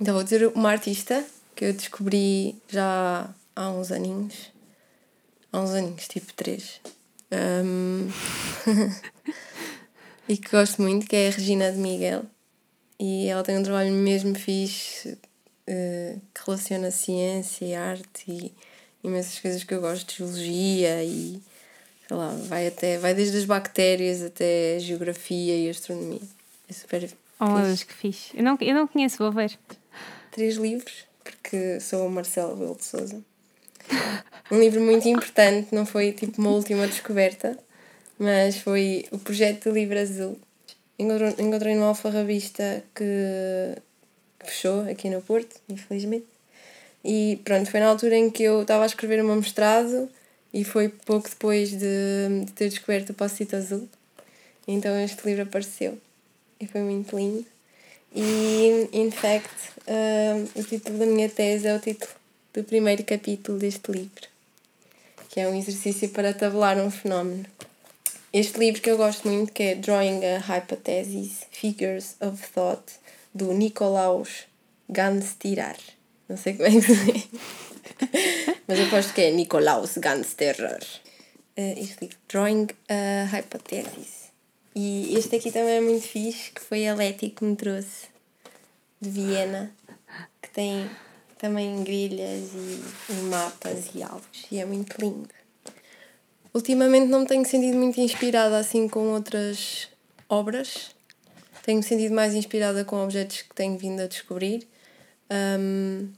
então 0.00 0.14
vou 0.14 0.24
dizer 0.24 0.48
uma 0.48 0.70
artista 0.70 1.24
que 1.54 1.64
eu 1.64 1.72
descobri 1.72 2.60
já 2.68 3.32
há 3.54 3.70
uns 3.70 3.92
aninhos. 3.92 4.50
Há 5.52 5.60
uns 5.60 5.70
aninhos, 5.70 6.08
tipo 6.08 6.32
três. 6.34 6.80
Um, 7.32 8.08
e 10.28 10.36
que 10.36 10.50
gosto 10.50 10.82
muito, 10.82 11.06
que 11.06 11.14
é 11.14 11.28
a 11.28 11.30
Regina 11.30 11.70
de 11.70 11.78
Miguel. 11.78 12.24
E 12.98 13.28
ela 13.28 13.44
tem 13.44 13.58
um 13.58 13.62
trabalho 13.62 13.92
mesmo 13.92 14.34
fixe 14.34 15.12
uh, 15.12 16.20
que 16.34 16.40
relaciona 16.44 16.90
ciência 16.90 17.64
e 17.64 17.74
arte 17.74 18.24
e 18.28 18.52
imensas 19.04 19.38
coisas 19.38 19.62
que 19.62 19.72
eu 19.72 19.80
gosto, 19.80 20.12
geologia 20.12 21.04
e 21.04 21.40
sei 22.08 22.16
lá, 22.16 22.30
vai 22.48 22.66
até 22.66 22.98
vai 22.98 23.14
desde 23.14 23.36
as 23.38 23.44
bactérias 23.44 24.22
até 24.22 24.78
geografia 24.80 25.56
e 25.56 25.68
astronomia. 25.68 26.35
É 26.68 26.72
super 26.72 27.08
Oh, 27.38 27.60
Deus, 27.60 27.82
que 27.82 27.92
fixe. 27.92 28.36
Eu 28.36 28.42
não, 28.42 28.56
eu 28.60 28.74
não 28.74 28.86
conheço, 28.86 29.18
vou 29.18 29.30
ver. 29.30 29.58
Três 30.30 30.56
livros, 30.56 31.04
porque 31.22 31.78
sou 31.80 32.06
o 32.06 32.10
Marcelo 32.10 32.56
Belo 32.56 32.74
de 32.74 32.84
Souza. 32.84 33.22
Um 34.50 34.58
livro 34.58 34.80
muito 34.80 35.06
importante, 35.06 35.74
não 35.74 35.84
foi 35.84 36.12
tipo 36.12 36.40
uma 36.40 36.50
última 36.50 36.86
descoberta, 36.86 37.58
mas 38.18 38.56
foi 38.58 39.06
o 39.10 39.18
projeto 39.18 39.68
do 39.68 39.74
Livro 39.74 39.98
Azul. 39.98 40.38
Encontrei, 40.98 41.74
numa 41.74 41.88
alfarrabista 41.88 42.82
que 42.94 43.04
fechou 44.40 44.88
aqui 44.88 45.10
no 45.10 45.20
Porto, 45.20 45.60
infelizmente. 45.68 46.26
E 47.04 47.38
pronto, 47.44 47.70
foi 47.70 47.80
na 47.80 47.88
altura 47.88 48.16
em 48.16 48.30
que 48.30 48.44
eu 48.44 48.62
estava 48.62 48.84
a 48.84 48.86
escrever 48.86 49.22
o 49.22 49.26
meu 49.26 49.36
mestrado 49.36 50.08
e 50.54 50.64
foi 50.64 50.88
pouco 50.88 51.28
depois 51.28 51.70
de, 51.70 52.44
de 52.46 52.52
ter 52.52 52.70
descoberto 52.70 53.10
o 53.10 53.14
Post-it 53.14 53.54
Azul. 53.54 53.86
Então 54.66 54.98
este 54.98 55.24
livro 55.26 55.42
apareceu 55.42 56.00
e 56.60 56.66
foi 56.66 56.80
muito 56.80 57.16
lindo. 57.16 57.46
E, 58.14 58.88
in 58.92 59.10
fact, 59.10 59.50
uh, 59.86 60.58
o 60.58 60.64
título 60.64 60.98
da 60.98 61.06
minha 61.06 61.28
tese 61.28 61.66
é 61.66 61.74
o 61.74 61.78
título 61.78 62.10
do 62.54 62.64
primeiro 62.64 63.04
capítulo 63.04 63.58
deste 63.58 63.92
livro, 63.92 64.28
que 65.28 65.40
é 65.40 65.48
um 65.48 65.54
exercício 65.54 66.08
para 66.08 66.32
tabular 66.32 66.78
um 66.78 66.90
fenómeno. 66.90 67.44
Este 68.32 68.58
livro 68.58 68.80
que 68.80 68.90
eu 68.90 68.96
gosto 68.96 69.28
muito, 69.28 69.52
que 69.52 69.62
é 69.62 69.74
Drawing 69.74 70.24
a 70.24 70.38
Hypothesis, 70.38 71.46
Figures 71.50 72.16
of 72.20 72.42
Thought, 72.54 72.94
do 73.34 73.52
Nicolaus 73.52 74.44
Ganstirar. 74.88 75.76
Não 76.28 76.36
sei 76.36 76.54
como 76.54 76.68
é 76.68 76.70
que 76.70 76.80
se 76.80 77.12
diz. 77.12 77.28
Mas 78.66 78.80
aposto 78.80 79.12
que 79.14 79.22
é 79.22 79.30
Nicolaus 79.30 79.96
Gansterer. 79.98 80.82
Uh, 81.56 81.78
este 81.78 81.96
livro, 82.02 82.16
Drawing 82.28 82.68
a 82.88 83.24
Hypothesis. 83.26 84.25
E 84.78 85.16
este 85.16 85.36
aqui 85.36 85.50
também 85.50 85.76
é 85.76 85.80
muito 85.80 86.06
fixe, 86.06 86.50
que 86.50 86.60
foi 86.60 86.86
a 86.86 86.94
Leti 86.94 87.30
que 87.30 87.42
me 87.42 87.56
trouxe 87.56 88.08
de 89.00 89.08
Viena, 89.08 89.74
que 90.42 90.50
tem 90.50 90.90
também 91.38 91.82
grilhas 91.82 92.50
e, 92.52 92.82
e 93.10 93.14
mapas 93.30 93.86
e 93.94 94.02
alvos, 94.02 94.44
e 94.52 94.58
é 94.58 94.66
muito 94.66 94.94
lindo. 95.00 95.30
Ultimamente 96.52 97.06
não 97.06 97.20
me 97.20 97.26
tenho 97.26 97.46
sentido 97.46 97.78
muito 97.78 97.98
inspirada 97.98 98.58
assim 98.58 98.86
com 98.86 99.14
outras 99.14 99.88
obras, 100.28 100.94
tenho-me 101.62 101.82
sentido 101.82 102.14
mais 102.14 102.34
inspirada 102.34 102.84
com 102.84 103.02
objetos 103.02 103.42
que 103.42 103.54
tenho 103.54 103.78
vindo 103.78 104.00
a 104.00 104.06
descobrir. 104.06 104.68
Um, 105.58 106.10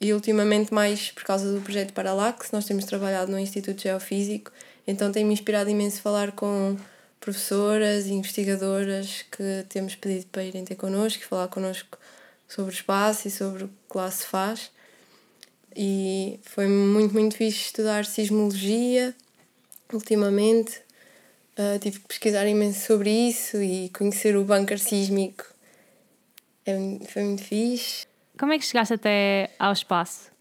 e 0.00 0.12
ultimamente 0.12 0.72
mais 0.72 1.10
por 1.10 1.24
causa 1.24 1.52
do 1.52 1.60
projeto 1.60 1.92
Parallax, 1.92 2.52
nós 2.52 2.64
temos 2.64 2.84
trabalhado 2.84 3.32
no 3.32 3.40
Instituto 3.40 3.82
Geofísico, 3.82 4.52
então 4.86 5.10
tem-me 5.10 5.32
inspirado 5.32 5.68
imenso 5.68 6.00
falar 6.00 6.30
com 6.30 6.76
professoras 7.24 8.06
e 8.06 8.12
investigadoras 8.12 9.24
que 9.30 9.64
temos 9.70 9.94
pedido 9.94 10.26
para 10.26 10.44
irem 10.44 10.62
ter 10.62 10.74
connosco 10.74 11.22
e 11.22 11.26
falar 11.26 11.48
connosco 11.48 11.98
sobre 12.46 12.70
o 12.70 12.74
espaço 12.74 13.26
e 13.26 13.30
sobre 13.30 13.64
o 13.64 13.68
que 13.68 13.96
lá 13.96 14.10
se 14.10 14.26
faz. 14.26 14.70
E 15.74 16.38
foi 16.42 16.68
muito, 16.68 17.14
muito 17.14 17.36
fixe 17.36 17.64
estudar 17.64 18.04
sismologia 18.04 19.14
ultimamente. 19.90 20.82
Uh, 21.58 21.78
tive 21.78 22.00
que 22.00 22.08
pesquisar 22.08 22.46
imenso 22.46 22.86
sobre 22.86 23.10
isso 23.10 23.56
e 23.62 23.88
conhecer 23.88 24.36
o 24.36 24.44
bunker 24.44 24.78
sísmico. 24.78 25.46
É, 26.66 26.76
foi 27.08 27.22
muito 27.22 27.42
fixe. 27.42 28.06
Como 28.38 28.52
é 28.52 28.58
que 28.58 28.66
chegaste 28.66 28.94
até 28.94 29.50
ao 29.58 29.72
espaço? 29.72 30.33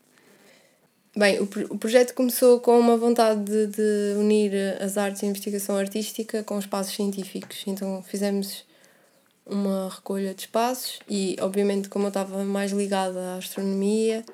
Bem, 1.15 1.39
o, 1.39 1.43
o 1.69 1.77
projeto 1.77 2.13
começou 2.15 2.59
com 2.59 2.79
uma 2.79 2.97
vontade 2.97 3.41
de, 3.41 3.67
de 3.67 4.17
unir 4.17 4.51
as 4.81 4.97
artes 4.97 5.21
e 5.21 5.27
investigação 5.27 5.77
artística 5.77 6.41
com 6.43 6.57
espaços 6.57 6.95
científicos. 6.95 7.63
Então 7.67 8.01
fizemos 8.01 8.65
uma 9.45 9.89
recolha 9.89 10.33
de 10.33 10.41
espaços 10.41 10.99
e, 11.07 11.35
obviamente, 11.39 11.87
como 11.87 12.05
eu 12.05 12.09
estava 12.09 12.43
mais 12.43 12.71
ligada 12.71 13.19
à 13.19 13.35
astronomia, 13.35 14.25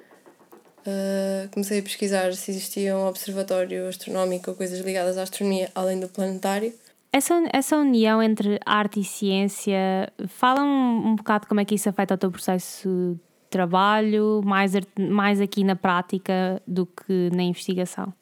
uh, 0.88 1.50
comecei 1.52 1.80
a 1.80 1.84
pesquisar 1.84 2.34
se 2.34 2.52
existia 2.52 2.96
um 2.96 3.08
observatório 3.08 3.88
astronómico 3.90 4.52
ou 4.52 4.56
coisas 4.56 4.80
ligadas 4.80 5.18
à 5.18 5.24
astronomia 5.24 5.70
além 5.76 6.00
do 6.00 6.08
planetário. 6.08 6.74
Essa, 7.12 7.44
essa 7.52 7.76
união 7.76 8.22
entre 8.22 8.60
arte 8.66 9.02
e 9.02 9.04
ciência, 9.04 10.14
fala 10.28 10.62
um, 10.62 11.08
um 11.08 11.16
bocado 11.16 11.48
como 11.48 11.60
é 11.60 11.66
que 11.66 11.76
isso 11.76 11.90
afeta 11.90 12.14
o 12.14 12.18
teu 12.18 12.32
processo 12.32 13.20
trabalho, 13.50 14.42
mais, 14.44 14.74
mais 14.98 15.42
aqui 15.42 15.64
na 15.64 15.76
prática 15.76 16.62
do 16.68 16.86
que 16.86 17.30
na 17.32 17.44
investigação? 17.44 18.14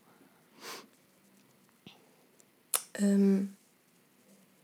Hum, 3.01 3.47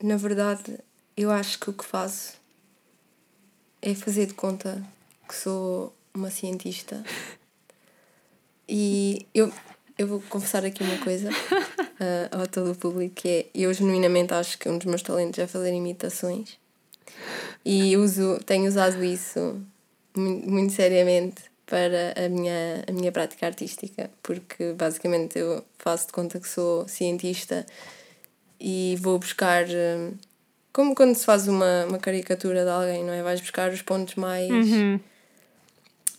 na 0.02 0.18
verdade, 0.18 0.80
eu 1.16 1.32
acho 1.32 1.60
que 1.60 1.70
o 1.70 1.74
que 1.74 1.86
faço 1.86 2.34
é 3.82 3.94
fazer 3.94 4.28
de 4.28 4.34
conta 4.34 4.82
que 5.28 5.36
sou 5.36 5.94
uma 6.14 6.30
cientista. 6.30 7.04
E 8.68 9.28
eu, 9.34 9.52
eu 9.98 10.08
vou 10.08 10.22
confessar 10.30 10.66
aqui 10.66 10.84
uma 10.84 10.98
coisa 11.00 11.30
uh, 12.00 12.42
a 12.44 12.48
todo 12.48 12.72
o 12.72 12.76
público 12.76 13.16
que 13.16 13.28
é 13.28 13.50
eu 13.54 13.74
genuinamente 13.74 14.34
acho 14.34 14.58
que 14.58 14.70
um 14.70 14.78
dos 14.78 14.88
meus 14.88 15.02
talentos 15.02 15.38
é 15.38 15.46
fazer 15.46 15.74
imitações 15.74 16.58
e 17.66 17.96
uso, 17.98 18.40
tenho 18.46 18.68
usado 18.68 19.04
isso 19.04 19.62
muito, 20.16 20.50
muito 20.50 20.74
seriamente 20.74 21.44
para 21.66 22.14
a 22.16 22.30
minha, 22.30 22.84
a 22.88 22.92
minha 22.92 23.12
prática 23.12 23.46
artística, 23.46 24.10
porque 24.22 24.74
basicamente 24.74 25.40
eu 25.40 25.64
faço 25.80 26.08
de 26.08 26.14
conta 26.14 26.40
que 26.40 26.48
sou 26.48 26.88
cientista 26.88 27.66
e 28.60 28.98
vou 29.00 29.18
buscar. 29.20 29.66
Hum, 29.68 30.14
como 30.72 30.96
quando 30.96 31.16
se 31.16 31.26
faz 31.26 31.48
uma, 31.48 31.86
uma 31.86 32.00
caricatura 32.00 32.64
de 32.64 32.70
alguém, 32.70 33.04
não 33.04 33.14
é? 33.14 33.22
Vais 33.22 33.40
buscar 33.40 33.72
os 33.72 33.82
pontos 33.82 34.16
mais. 34.16 34.50
Uhum. 34.50 35.00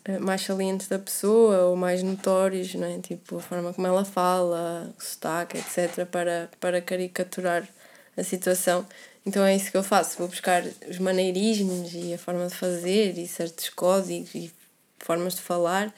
Eh, 0.04 0.18
mais 0.18 0.42
salientes 0.42 0.86
da 0.86 0.98
pessoa 0.98 1.64
ou 1.64 1.76
mais 1.76 2.02
notórios, 2.02 2.74
não 2.74 2.86
é? 2.86 2.98
Tipo, 2.98 3.38
a 3.38 3.40
forma 3.40 3.72
como 3.72 3.86
ela 3.86 4.04
fala, 4.04 4.94
o 4.98 5.02
sotaque, 5.02 5.56
etc., 5.56 6.04
para, 6.06 6.50
para 6.60 6.80
caricaturar 6.82 7.66
a 8.16 8.22
situação. 8.22 8.86
Então 9.26 9.42
é 9.44 9.56
isso 9.56 9.70
que 9.70 9.76
eu 9.76 9.82
faço, 9.82 10.18
vou 10.18 10.28
buscar 10.28 10.62
os 10.88 10.98
maneirismos 10.98 11.94
e 11.94 12.12
a 12.12 12.18
forma 12.18 12.46
de 12.46 12.54
fazer 12.54 13.16
e 13.16 13.26
certos 13.26 13.70
códigos 13.70 14.34
e 14.34 14.52
formas 14.98 15.34
de 15.36 15.40
falar 15.40 15.94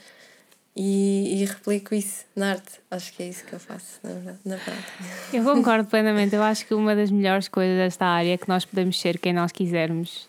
e, 0.77 1.41
e 1.41 1.45
replico 1.45 1.95
isso 1.95 2.25
na 2.37 2.51
arte. 2.51 2.81
Acho 2.91 3.13
que 3.15 3.23
é 3.23 3.29
isso 3.29 3.45
que 3.45 3.53
eu 3.55 3.59
faço, 3.59 3.99
na 4.03 4.13
verdade, 4.13 4.39
na 4.45 4.57
prática. 4.59 5.05
Eu 5.33 5.43
concordo 5.43 5.89
plenamente. 5.89 6.37
Eu 6.37 6.43
acho 6.43 6.67
que 6.67 6.75
uma 6.75 6.95
das 6.95 7.11
melhores 7.11 7.49
coisas 7.49 7.77
desta 7.77 8.05
área 8.05 8.35
é 8.35 8.37
que 8.37 8.49
nós 8.49 8.65
podemos 8.65 9.01
ser 9.01 9.19
quem 9.19 9.33
nós 9.33 9.51
quisermos. 9.51 10.29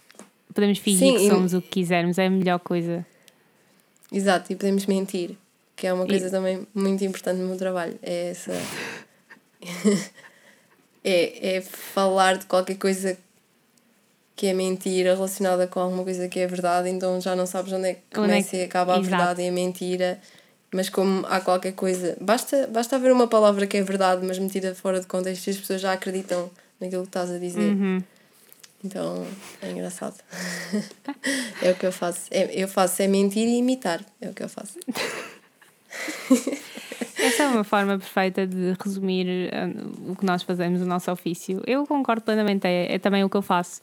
Podemos 0.54 0.80
fingir 0.80 1.12
Sim, 1.12 1.18
que 1.18 1.30
somos 1.30 1.54
e... 1.54 1.58
o 1.58 1.62
que 1.62 1.68
quisermos, 1.68 2.18
é 2.18 2.28
a 2.28 2.30
melhor 2.30 2.60
coisa. 2.60 3.06
Exato, 4.12 4.54
e 4.54 4.56
podemos 4.56 4.86
mentir. 4.86 5.36
que 5.76 5.86
é 5.86 5.94
uma 5.94 6.08
coisa 6.08 6.28
e... 6.28 6.32
também 6.32 6.66
muito 6.74 7.04
importante 7.04 7.40
no 7.40 7.50
meu 7.50 7.58
trabalho. 7.58 8.00
É 8.02 8.30
essa. 8.30 8.54
é, 11.08 11.58
é 11.58 11.62
falar 11.62 12.38
de 12.38 12.46
qualquer 12.46 12.76
coisa 12.78 13.18
que 14.36 14.46
é 14.46 14.54
mentira 14.54 15.16
relacionada 15.16 15.66
com 15.66 15.80
alguma 15.80 16.04
coisa 16.04 16.28
que 16.28 16.40
é 16.40 16.46
verdade, 16.46 16.90
então 16.90 17.20
já 17.20 17.36
não 17.36 17.46
sabes 17.46 17.74
onde 17.74 17.88
é 17.88 17.94
que 17.94 18.02
é 18.12 18.16
começa 18.16 18.50
é 18.50 18.52
que... 18.52 18.58
e 18.58 18.64
acaba 18.64 18.94
a 18.94 19.00
Exato. 19.00 19.10
verdade 19.10 19.42
e 19.42 19.48
a 19.48 19.52
mentira. 19.52 20.20
Mas 20.72 20.90
como 20.90 21.26
há 21.28 21.40
qualquer 21.40 21.72
coisa, 21.72 22.18
basta, 22.20 22.68
basta 22.68 22.98
haver 22.98 23.12
uma 23.12 23.28
palavra 23.28 23.66
que 23.66 23.78
é 23.78 23.82
verdade, 23.82 24.26
mas 24.26 24.38
metida 24.38 24.76
fora 24.76 25.00
de 25.00 25.08
contexto 25.08 25.48
e 25.48 25.52
as 25.52 25.58
pessoas 25.58 25.80
já 25.80 25.94
acreditam 25.94 26.52
naquilo 26.80 27.04
que 27.04 27.10
estás 27.10 27.32
a 27.32 27.40
dizer. 27.40 27.72
Uhum. 27.72 28.04
Então 28.84 29.26
é 29.62 29.72
engraçado. 29.72 30.16
é 31.64 31.72
o 31.72 31.76
que 31.76 31.86
eu 31.86 31.92
faço. 31.92 32.28
É, 32.30 32.62
eu 32.62 32.68
faço 32.68 33.02
é 33.02 33.08
mentir 33.08 33.48
e 33.48 33.58
imitar. 33.58 34.04
É 34.22 34.30
o 34.30 34.34
que 34.34 34.44
eu 34.44 34.50
faço. 34.50 34.78
Essa 37.38 37.44
é 37.44 37.48
uma 37.50 37.64
forma 37.64 38.00
perfeita 38.00 38.48
de 38.48 38.74
resumir 38.84 39.28
uh, 39.54 40.12
o 40.12 40.16
que 40.16 40.26
nós 40.26 40.42
fazemos, 40.42 40.82
o 40.82 40.88
nosso 40.88 41.12
ofício. 41.12 41.62
Eu 41.68 41.86
concordo 41.86 42.24
plenamente, 42.24 42.66
é, 42.66 42.96
é 42.96 42.98
também 42.98 43.24
o 43.24 43.30
que 43.30 43.38
eu 43.38 43.44
faço. 43.44 43.80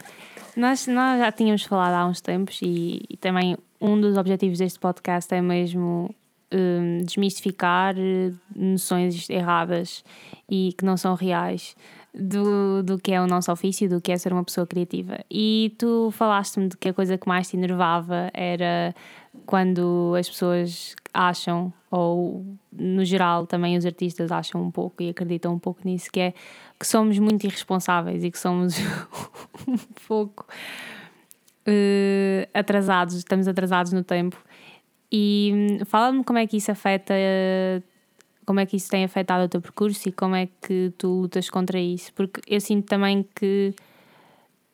Nós, 0.56 0.88
nós 0.88 1.20
já 1.20 1.30
tínhamos 1.30 1.62
falado 1.62 1.94
há 1.94 2.04
uns 2.04 2.20
tempos 2.20 2.58
e, 2.60 3.02
e 3.08 3.16
também 3.16 3.56
um 3.80 4.00
dos 4.00 4.16
objetivos 4.16 4.58
deste 4.58 4.80
podcast 4.80 5.32
é 5.32 5.40
mesmo 5.40 6.12
um, 6.52 6.98
desmistificar 7.04 7.94
eh, 7.96 8.32
noções 8.56 9.30
erradas 9.30 10.02
e 10.50 10.74
que 10.76 10.84
não 10.84 10.96
são 10.96 11.14
reais 11.14 11.76
do, 12.14 12.82
do 12.82 12.98
que 12.98 13.12
é 13.12 13.20
o 13.20 13.26
nosso 13.26 13.50
ofício, 13.50 13.88
do 13.88 14.00
que 14.00 14.12
é 14.12 14.16
ser 14.16 14.32
uma 14.32 14.44
pessoa 14.44 14.66
criativa. 14.66 15.18
E 15.30 15.74
tu 15.78 16.10
falaste-me 16.12 16.68
de 16.68 16.76
que 16.76 16.88
a 16.88 16.94
coisa 16.94 17.18
que 17.18 17.26
mais 17.26 17.48
te 17.48 17.56
enervava 17.56 18.30
era 18.32 18.94
quando 19.44 20.14
as 20.18 20.28
pessoas 20.28 20.94
acham, 21.12 21.72
ou 21.90 22.44
no 22.72 23.04
geral 23.04 23.46
também 23.46 23.76
os 23.76 23.84
artistas 23.84 24.30
acham 24.30 24.62
um 24.62 24.70
pouco 24.70 25.02
e 25.02 25.10
acreditam 25.10 25.54
um 25.54 25.58
pouco 25.58 25.80
nisso, 25.84 26.10
que 26.10 26.20
é 26.20 26.34
que 26.78 26.86
somos 26.86 27.18
muito 27.18 27.44
irresponsáveis 27.44 28.22
e 28.22 28.30
que 28.30 28.38
somos 28.38 28.76
um 29.66 29.76
pouco 30.06 30.46
uh, 31.66 32.48
atrasados, 32.52 33.16
estamos 33.16 33.48
atrasados 33.48 33.92
no 33.92 34.04
tempo. 34.04 34.36
E 35.10 35.52
hum, 35.52 35.84
fala-me 35.84 36.22
como 36.24 36.38
é 36.38 36.46
que 36.46 36.56
isso 36.56 36.70
afeta 36.70 37.14
como 38.44 38.60
é 38.60 38.66
que 38.66 38.76
isso 38.76 38.90
tem 38.90 39.04
afetado 39.04 39.44
o 39.44 39.48
teu 39.48 39.60
percurso 39.60 40.08
e 40.08 40.12
como 40.12 40.34
é 40.34 40.48
que 40.62 40.92
tu 40.98 41.08
lutas 41.08 41.48
contra 41.50 41.78
isso? 41.78 42.12
Porque 42.14 42.40
eu 42.46 42.60
sinto 42.60 42.86
também 42.86 43.26
que. 43.34 43.74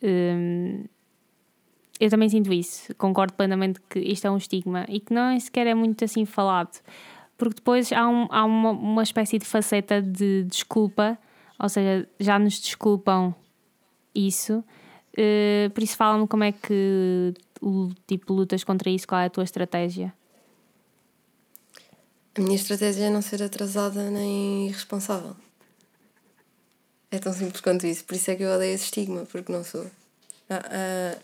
Hum, 0.03 0.85
eu 2.01 2.09
também 2.09 2.31
sinto 2.31 2.51
isso, 2.51 2.95
concordo 2.95 3.35
plenamente 3.35 3.79
que 3.89 3.99
isto 3.99 4.27
é 4.27 4.31
um 4.31 4.39
estigma 4.39 4.87
e 4.89 5.01
que 5.01 5.13
não 5.13 5.39
sequer 5.39 5.67
é 5.67 5.75
muito 5.75 6.03
assim 6.03 6.25
falado, 6.25 6.81
porque 7.37 7.57
depois 7.57 7.93
há, 7.93 8.09
um, 8.09 8.27
há 8.31 8.43
uma, 8.43 8.71
uma 8.71 9.03
espécie 9.03 9.39
de 9.39 9.45
faceta 9.45 10.01
de 10.01 10.45
desculpa, 10.45 11.19
ou 11.59 11.69
seja, 11.69 12.09
já 12.19 12.39
nos 12.39 12.59
desculpam 12.59 13.35
isso, 14.15 14.61
uh, 14.61 15.71
por 15.75 15.83
isso 15.83 15.95
fala-me 15.95 16.27
como 16.27 16.43
é 16.43 16.53
que 16.53 17.35
tipo, 18.07 18.33
lutas 18.33 18.65
contra 18.65 18.89
isso, 18.89 19.07
qual 19.07 19.21
é 19.21 19.27
a 19.27 19.31
tua 19.31 19.45
estratégia? 19.45 20.11
A 22.37 22.41
minha 22.41 22.55
estratégia 22.55 23.07
é 23.07 23.11
não 23.11 23.23
ser 23.23 23.43
atrasada 23.43 24.09
nem 24.09 24.69
irresponsável. 24.69 25.35
É 27.11 27.19
tão 27.19 27.33
simples 27.33 27.61
quanto 27.61 27.87
isso. 27.87 28.05
Por 28.05 28.15
isso 28.15 28.31
é 28.31 28.37
que 28.37 28.45
eu 28.45 28.51
odeio 28.51 28.75
esse 28.75 28.85
estigma, 28.85 29.27
porque 29.27 29.53
não 29.53 29.65
sou. 29.65 29.85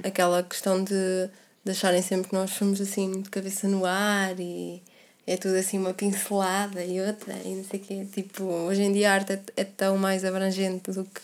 aquela 0.03 0.43
questão 0.43 0.83
de, 0.83 1.31
de 1.65 1.71
acharem 1.71 2.03
sempre 2.03 2.29
que 2.29 2.35
nós 2.35 2.51
somos 2.51 2.81
assim 2.81 3.23
de 3.23 3.31
cabeça 3.31 3.69
no 3.69 3.87
ar 3.87 4.39
e 4.41 4.83
é 5.27 5.37
tudo 5.37 5.55
assim 5.57 5.79
uma 5.79 5.95
pincelada 5.95 6.85
e 6.85 7.01
outra 7.01 7.35
e 7.45 7.55
não 7.55 7.65
sei 7.65 7.81
o 7.81 7.83
quê. 7.85 8.07
Tipo, 8.13 8.45
hoje 8.45 8.83
em 8.83 8.93
dia 8.93 9.13
a 9.13 9.15
arte 9.15 9.33
é, 9.35 9.43
é 9.57 9.65
tão 9.65 9.97
mais 9.97 10.25
abrangente 10.25 10.91
do 10.91 11.05
que 11.05 11.21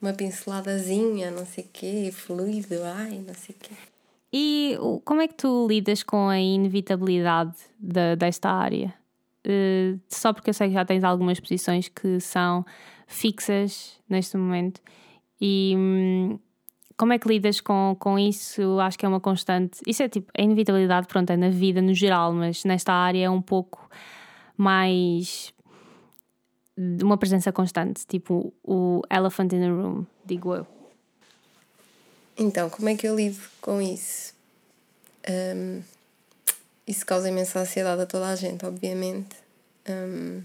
uma 0.00 0.12
pinceladazinha, 0.12 1.30
não 1.30 1.46
sei 1.46 1.64
o 1.64 1.68
quê, 1.72 2.12
fluido, 2.12 2.82
ai, 2.84 3.22
não 3.26 3.34
sei 3.34 3.54
o 3.54 3.58
quê. 3.58 3.74
E 4.32 4.78
como 5.04 5.20
é 5.20 5.28
que 5.28 5.34
tu 5.34 5.66
lidas 5.68 6.02
com 6.02 6.28
a 6.28 6.38
inevitabilidade 6.38 7.56
de, 7.78 8.16
desta 8.16 8.50
área? 8.50 8.94
Uh, 9.46 9.98
só 10.08 10.32
porque 10.32 10.50
eu 10.50 10.54
sei 10.54 10.68
que 10.68 10.74
já 10.74 10.84
tens 10.84 11.02
algumas 11.02 11.40
posições 11.40 11.88
que 11.88 12.20
são 12.20 12.64
fixas 13.06 14.00
neste 14.08 14.36
momento. 14.36 14.80
E 15.40 15.74
hum, 15.76 16.38
como 16.96 17.12
é 17.12 17.18
que 17.18 17.26
lidas 17.26 17.60
com, 17.60 17.96
com 17.98 18.18
isso? 18.18 18.78
Acho 18.78 18.98
que 18.98 19.06
é 19.06 19.08
uma 19.08 19.20
constante. 19.20 19.80
Isso 19.86 20.02
é 20.02 20.08
tipo, 20.08 20.30
a 20.36 20.42
inevitabilidade, 20.42 21.06
pronto, 21.06 21.30
é 21.30 21.36
na 21.36 21.48
vida 21.48 21.80
no 21.80 21.94
geral, 21.94 22.32
mas 22.32 22.64
nesta 22.64 22.92
área 22.92 23.24
é 23.24 23.30
um 23.30 23.42
pouco 23.42 23.88
mais 24.56 25.52
uma 27.02 27.16
presença 27.16 27.52
constante, 27.52 28.06
tipo 28.06 28.54
o 28.62 29.02
elephant 29.10 29.52
in 29.52 29.60
the 29.60 29.68
room, 29.68 30.06
digo 30.24 30.54
eu. 30.54 30.79
Então, 32.40 32.70
como 32.70 32.88
é 32.88 32.96
que 32.96 33.06
eu 33.06 33.14
lido 33.14 33.38
com 33.60 33.82
isso? 33.82 34.32
Um, 35.28 35.82
isso 36.86 37.04
causa 37.04 37.28
imensa 37.28 37.60
ansiedade 37.60 38.00
a 38.00 38.06
toda 38.06 38.28
a 38.28 38.34
gente, 38.34 38.64
obviamente. 38.64 39.36
Um, 39.86 40.42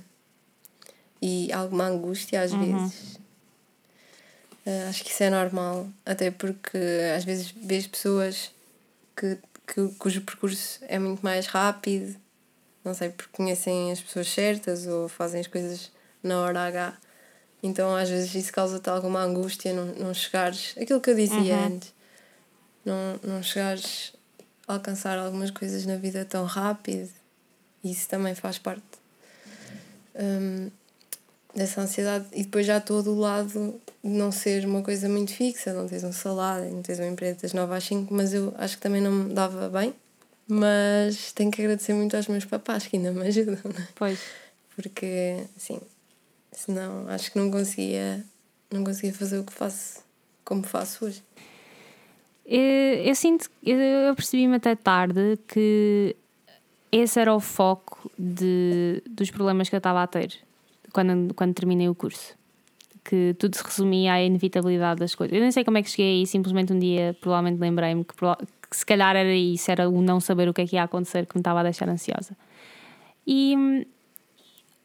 e 1.22 1.54
alguma 1.54 1.86
angústia 1.86 2.42
às 2.42 2.52
uhum. 2.52 2.80
vezes. 2.80 3.16
Uh, 4.66 4.90
acho 4.90 5.06
que 5.06 5.10
isso 5.10 5.24
é 5.24 5.30
normal, 5.30 5.88
até 6.06 6.30
porque 6.30 6.78
às 7.16 7.24
vezes 7.24 7.52
vês 7.56 7.88
pessoas 7.88 8.52
que, 9.16 9.38
que, 9.66 9.88
cujo 9.98 10.20
percurso 10.20 10.82
é 10.90 11.00
muito 11.00 11.22
mais 11.22 11.46
rápido, 11.46 12.14
não 12.84 12.94
sei, 12.94 13.10
porque 13.10 13.32
conhecem 13.32 13.94
as 13.94 14.02
pessoas 14.02 14.28
certas 14.28 14.86
ou 14.86 15.08
fazem 15.08 15.40
as 15.40 15.48
coisas 15.48 15.90
na 16.22 16.42
hora 16.42 16.60
H. 16.66 16.98
Então 17.66 17.96
às 17.96 18.10
vezes 18.10 18.36
isso 18.36 18.54
causa-te 18.54 18.88
alguma 18.90 19.24
angústia 19.24 19.74
não, 19.74 19.86
não 19.96 20.14
chegares. 20.14 20.76
Aquilo 20.80 21.02
que 21.02 21.10
eu 21.10 21.16
dizia 21.16 21.56
uhum. 21.56 21.66
antes. 21.66 21.94
Não, 22.86 23.20
não 23.24 23.42
chegares 23.42 24.14
a 24.68 24.74
alcançar 24.74 25.18
algumas 25.18 25.50
coisas 25.50 25.84
na 25.86 25.96
vida 25.96 26.24
tão 26.24 26.46
rápido. 26.46 27.10
Isso 27.84 28.08
também 28.08 28.36
faz 28.36 28.60
parte 28.60 28.84
um, 30.16 30.70
dessa 31.56 31.82
ansiedade. 31.82 32.26
E 32.34 32.44
depois 32.44 32.68
já 32.68 32.80
todo 32.80 33.12
o 33.12 33.20
lado 33.20 33.82
de 34.04 34.10
não 34.10 34.32
ser 34.32 34.64
uma 34.66 34.84
coisa 34.84 35.10
muito 35.10 35.34
fixa, 35.34 35.74
não 35.74 35.88
tens 35.88 36.04
um 36.04 36.14
salário, 36.14 36.72
não 36.72 36.84
tens 36.84 37.00
uma 37.00 37.08
empresa 37.08 37.40
das 37.42 37.54
9 37.54 37.76
às 37.76 37.84
5, 37.84 38.14
mas 38.14 38.32
eu 38.32 38.54
acho 38.60 38.76
que 38.76 38.82
também 38.82 39.02
não 39.02 39.12
me 39.12 39.34
dava 39.34 39.70
bem. 39.70 39.94
Mas 40.48 41.32
tenho 41.32 41.50
que 41.50 41.64
agradecer 41.64 41.96
muito 41.96 42.16
aos 42.16 42.28
meus 42.28 42.46
papás 42.46 42.86
que 42.86 42.96
ainda 42.96 43.12
me 43.12 43.26
ajudam, 43.26 43.58
não 43.64 43.72
é? 43.72 43.88
Pois. 43.96 44.20
Porque, 44.76 45.38
assim, 45.58 45.80
Senão 46.56 47.08
acho 47.10 47.32
que 47.32 47.38
não 47.38 47.52
conseguia, 47.52 48.24
não 48.72 48.84
conseguia 48.84 49.14
fazer 49.14 49.40
o 49.40 49.44
que 49.44 49.54
faço 49.54 50.04
como 50.44 50.64
faço 50.64 51.06
hoje. 51.06 51.22
Eu, 52.46 53.04
eu 53.04 53.16
sinto, 53.16 53.50
eu 53.64 54.16
percebi-me 54.16 54.56
até 54.56 54.76
tarde 54.76 55.38
que 55.48 56.16
esse 56.92 57.20
era 57.20 57.36
o 57.36 57.40
foco 57.40 58.10
de, 58.18 59.04
dos 59.10 59.30
problemas 59.32 59.68
que 59.68 59.76
eu 59.76 59.80
estava 59.80 60.02
a 60.02 60.08
ter 60.08 60.34
quando, 60.94 61.34
quando 61.34 61.54
terminei 61.54 61.90
o 61.90 61.96
curso. 61.96 62.36
Que 63.04 63.36
tudo 63.38 63.56
se 63.56 63.64
resumia 63.64 64.14
à 64.14 64.24
inevitabilidade 64.24 65.00
das 65.00 65.14
coisas. 65.14 65.36
Eu 65.36 65.42
nem 65.42 65.52
sei 65.52 65.64
como 65.64 65.78
é 65.78 65.84
que 65.84 65.90
cheguei 65.90 66.20
aí, 66.20 66.26
simplesmente 66.26 66.72
um 66.72 66.80
dia 66.80 67.16
provavelmente 67.20 67.60
lembrei-me 67.60 68.06
que, 68.06 68.16
que 68.16 68.78
se 68.78 68.86
calhar 68.86 69.16
era 69.16 69.34
isso, 69.34 69.70
era 69.70 69.90
o 69.90 70.02
não 70.02 70.20
saber 70.20 70.48
o 70.48 70.54
que 70.54 70.62
é 70.62 70.68
que 70.68 70.76
ia 70.78 70.84
acontecer 70.84 71.26
que 71.26 71.36
me 71.36 71.42
estava 71.42 71.60
a 71.60 71.64
deixar 71.64 71.90
ansiosa. 71.90 72.36
E 73.28 73.86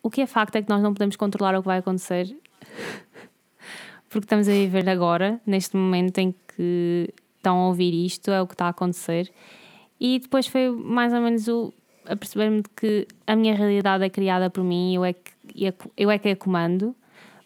o 0.02 0.10
que 0.10 0.22
é 0.22 0.26
facto 0.26 0.56
é 0.56 0.62
que 0.62 0.68
nós 0.68 0.82
não 0.82 0.92
podemos 0.92 1.16
controlar 1.16 1.54
o 1.56 1.62
que 1.62 1.66
vai 1.66 1.78
acontecer, 1.78 2.34
porque 4.08 4.24
estamos 4.24 4.48
a 4.48 4.52
viver 4.52 4.88
agora, 4.88 5.40
neste 5.46 5.76
momento 5.76 6.18
em 6.18 6.34
que 6.56 7.12
estão 7.36 7.58
a 7.58 7.68
ouvir 7.68 7.94
isto, 7.94 8.30
é 8.30 8.40
o 8.40 8.46
que 8.46 8.54
está 8.54 8.66
a 8.66 8.70
acontecer. 8.70 9.30
E 9.98 10.18
depois 10.18 10.46
foi 10.46 10.70
mais 10.70 11.12
ou 11.12 11.20
menos 11.20 11.46
o, 11.48 11.72
a 12.06 12.16
perceber-me 12.16 12.62
que 12.76 13.06
a 13.26 13.36
minha 13.36 13.54
realidade 13.54 14.04
é 14.04 14.10
criada 14.10 14.50
por 14.50 14.64
mim, 14.64 14.94
eu 14.94 15.04
é 15.04 15.12
que, 15.12 15.32
eu 15.96 16.10
é 16.10 16.18
que 16.18 16.28
a 16.30 16.36
comando. 16.36 16.94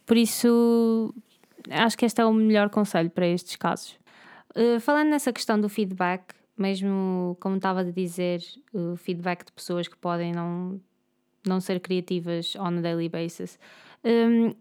Por 0.06 0.16
isso, 0.16 1.14
acho 1.70 1.98
que 1.98 2.06
este 2.06 2.20
é 2.20 2.24
o 2.24 2.32
melhor 2.32 2.70
conselho 2.70 3.10
para 3.10 3.26
estes 3.26 3.56
casos. 3.56 3.96
Uh, 4.56 4.78
falando 4.80 5.08
nessa 5.08 5.32
questão 5.32 5.60
do 5.60 5.68
feedback, 5.68 6.34
mesmo 6.56 7.36
como 7.40 7.56
estava 7.56 7.80
a 7.80 7.84
dizer, 7.84 8.40
o 8.72 8.96
feedback 8.96 9.44
de 9.44 9.52
pessoas 9.52 9.88
que 9.88 9.96
podem 9.96 10.32
não 10.32 10.80
não 11.48 11.60
ser 11.60 11.80
criativas 11.80 12.54
on 12.56 12.78
a 12.78 12.80
daily 12.80 13.08
basis. 13.08 13.58
Um, 14.04 14.54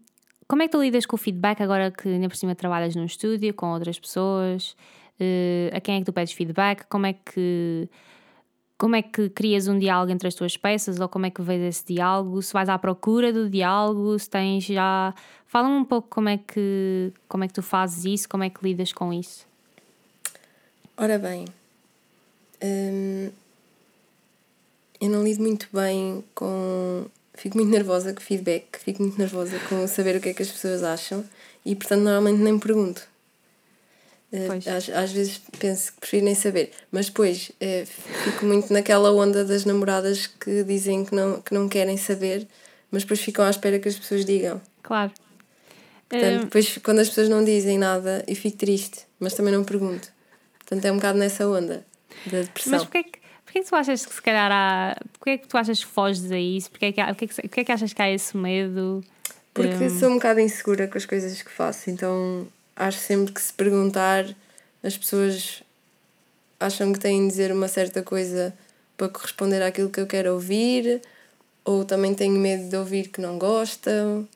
como 0.46 0.62
é 0.62 0.66
que 0.66 0.72
tu 0.72 0.80
lidas 0.82 1.06
com 1.06 1.16
o 1.16 1.18
feedback 1.18 1.62
agora 1.62 1.90
que 1.90 2.08
ainda 2.08 2.28
por 2.28 2.36
cima 2.36 2.54
trabalhas 2.54 2.94
num 2.94 3.04
estúdio 3.04 3.52
com 3.54 3.72
outras 3.72 3.98
pessoas? 3.98 4.76
Uh, 5.20 5.74
a 5.74 5.80
quem 5.80 5.96
é 5.96 5.98
que 6.00 6.04
tu 6.04 6.12
pedes 6.12 6.32
feedback? 6.32 6.84
Como 6.88 7.06
é 7.06 7.12
que 7.12 7.88
como 8.76 8.96
é 8.96 9.02
que 9.02 9.30
crias 9.30 9.68
um 9.68 9.78
diálogo 9.78 10.10
entre 10.10 10.26
as 10.28 10.34
tuas 10.34 10.56
peças 10.56 10.98
ou 11.00 11.08
como 11.08 11.26
é 11.26 11.30
que 11.30 11.40
vês 11.40 11.62
esse 11.62 11.94
diálogo? 11.94 12.42
Se 12.42 12.52
vais 12.52 12.68
à 12.68 12.78
procura 12.78 13.32
do 13.32 13.48
diálogo, 13.48 14.18
se 14.18 14.28
tens 14.28 14.64
já. 14.64 15.14
Fala-me 15.46 15.76
um 15.76 15.84
pouco 15.84 16.08
como 16.08 16.28
é, 16.28 16.36
que, 16.36 17.12
como 17.28 17.44
é 17.44 17.48
que 17.48 17.54
tu 17.54 17.62
fazes 17.62 18.04
isso, 18.04 18.28
como 18.28 18.42
é 18.42 18.50
que 18.50 18.62
lidas 18.62 18.92
com 18.92 19.12
isso. 19.12 19.46
Ora 20.96 21.18
bem, 21.18 21.44
hum, 22.62 23.30
eu 25.00 25.08
não 25.08 25.22
lido 25.22 25.42
muito 25.42 25.68
bem 25.72 26.24
com. 26.34 27.06
Fico 27.34 27.56
muito 27.56 27.70
nervosa 27.70 28.12
com 28.14 28.20
feedback, 28.20 28.78
fico 28.78 29.02
muito 29.02 29.18
nervosa 29.18 29.58
com 29.68 29.86
saber 29.88 30.16
o 30.16 30.20
que 30.20 30.28
é 30.28 30.34
que 30.34 30.42
as 30.42 30.50
pessoas 30.50 30.84
acham 30.84 31.24
e, 31.66 31.74
portanto, 31.74 32.02
normalmente 32.02 32.40
nem 32.40 32.58
pergunto. 32.58 33.02
Uh, 34.32 34.70
às, 34.76 34.88
às 34.88 35.12
vezes 35.12 35.40
penso 35.58 35.92
que 35.92 36.00
prefiro 36.00 36.24
nem 36.24 36.34
saber, 36.34 36.72
mas 36.90 37.06
depois 37.06 37.50
uh, 37.50 37.86
fico 38.24 38.46
muito 38.46 38.72
naquela 38.72 39.12
onda 39.12 39.44
das 39.44 39.64
namoradas 39.64 40.26
que 40.26 40.64
dizem 40.64 41.04
que 41.04 41.14
não, 41.14 41.40
que 41.40 41.54
não 41.54 41.68
querem 41.68 41.96
saber, 41.96 42.46
mas 42.90 43.02
depois 43.02 43.20
ficam 43.20 43.44
à 43.44 43.50
espera 43.50 43.78
que 43.78 43.88
as 43.88 43.96
pessoas 43.96 44.24
digam. 44.24 44.60
Claro. 44.82 45.12
Portanto, 46.08 46.40
uh... 46.40 46.44
depois 46.44 46.78
quando 46.78 46.98
as 47.00 47.08
pessoas 47.08 47.28
não 47.28 47.44
dizem 47.44 47.78
nada, 47.78 48.24
eu 48.26 48.34
fico 48.34 48.56
triste, 48.56 49.06
mas 49.20 49.34
também 49.34 49.52
não 49.52 49.64
pergunto. 49.64 50.08
Portanto, 50.58 50.84
é 50.84 50.92
um 50.92 50.96
bocado 50.96 51.18
nessa 51.18 51.46
onda 51.46 51.84
da 52.26 52.40
depressão. 52.42 52.72
Mas 52.72 52.82
porquê 52.82 53.04
que, 53.04 53.18
porquê 53.54 53.62
que 53.62 53.68
tu 53.68 53.76
achas 53.76 54.06
que 54.06 54.14
se 54.14 54.22
calhar 54.22 54.50
há. 54.50 54.96
Porquê 55.12 55.38
que 55.38 55.46
tu 55.46 55.56
achas 55.56 55.84
que 55.84 55.90
foges 55.90 56.30
a 56.30 56.38
isso? 56.38 56.70
Porquê 56.70 56.92
que, 56.92 57.00
há, 57.00 57.06
porquê 57.06 57.26
que, 57.28 57.34
porquê 57.34 57.64
que 57.64 57.72
achas 57.72 57.92
que 57.92 58.02
há 58.02 58.10
esse 58.10 58.36
medo? 58.36 59.04
Porque 59.52 59.88
sou 59.90 60.10
um 60.10 60.14
bocado 60.14 60.40
insegura 60.40 60.88
com 60.88 60.98
as 60.98 61.06
coisas 61.06 61.40
que 61.40 61.50
faço, 61.50 61.88
então 61.88 62.48
acho 62.74 62.98
sempre 62.98 63.32
que 63.32 63.40
se 63.40 63.52
perguntar, 63.52 64.26
as 64.82 64.98
pessoas 64.98 65.62
acham 66.58 66.92
que 66.92 66.98
têm 66.98 67.22
de 67.22 67.28
dizer 67.28 67.52
uma 67.52 67.68
certa 67.68 68.02
coisa 68.02 68.52
para 68.96 69.08
corresponder 69.08 69.62
àquilo 69.62 69.90
que 69.90 70.00
eu 70.00 70.06
quero 70.08 70.32
ouvir, 70.32 71.00
ou 71.64 71.84
também 71.84 72.12
tenho 72.14 72.36
medo 72.36 72.68
de 72.68 72.76
ouvir 72.76 73.08
que 73.08 73.20
não 73.20 73.38
gostam. 73.38 74.28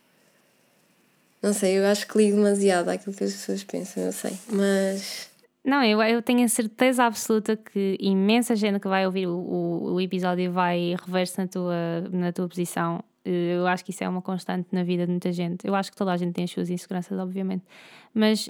Não 1.42 1.52
sei, 1.52 1.78
eu 1.78 1.86
acho 1.86 2.06
que 2.06 2.16
ligo 2.16 2.36
demasiado 2.36 2.88
àquilo 2.88 3.14
que 3.14 3.24
as 3.24 3.32
pessoas 3.32 3.64
pensam, 3.64 4.04
eu 4.04 4.12
sei, 4.12 4.38
mas. 4.48 5.28
Não, 5.68 5.84
eu, 5.84 6.00
eu 6.00 6.22
tenho 6.22 6.42
a 6.46 6.48
certeza 6.48 7.04
absoluta 7.04 7.54
que 7.54 7.98
imensa 8.00 8.56
gente 8.56 8.80
que 8.80 8.88
vai 8.88 9.04
ouvir 9.04 9.26
o, 9.26 9.36
o, 9.36 9.92
o 9.96 10.00
episódio 10.00 10.50
vai 10.50 10.96
rever-se 11.04 11.38
na 11.38 11.46
tua, 11.46 12.08
na 12.10 12.32
tua 12.32 12.48
posição. 12.48 13.04
Eu 13.22 13.66
acho 13.66 13.84
que 13.84 13.90
isso 13.90 14.02
é 14.02 14.08
uma 14.08 14.22
constante 14.22 14.66
na 14.72 14.82
vida 14.82 15.04
de 15.04 15.10
muita 15.10 15.30
gente. 15.30 15.66
Eu 15.66 15.74
acho 15.74 15.90
que 15.90 15.96
toda 15.98 16.10
a 16.10 16.16
gente 16.16 16.32
tem 16.32 16.44
as 16.44 16.50
suas 16.50 16.70
inseguranças, 16.70 17.18
obviamente. 17.18 17.66
Mas 18.14 18.48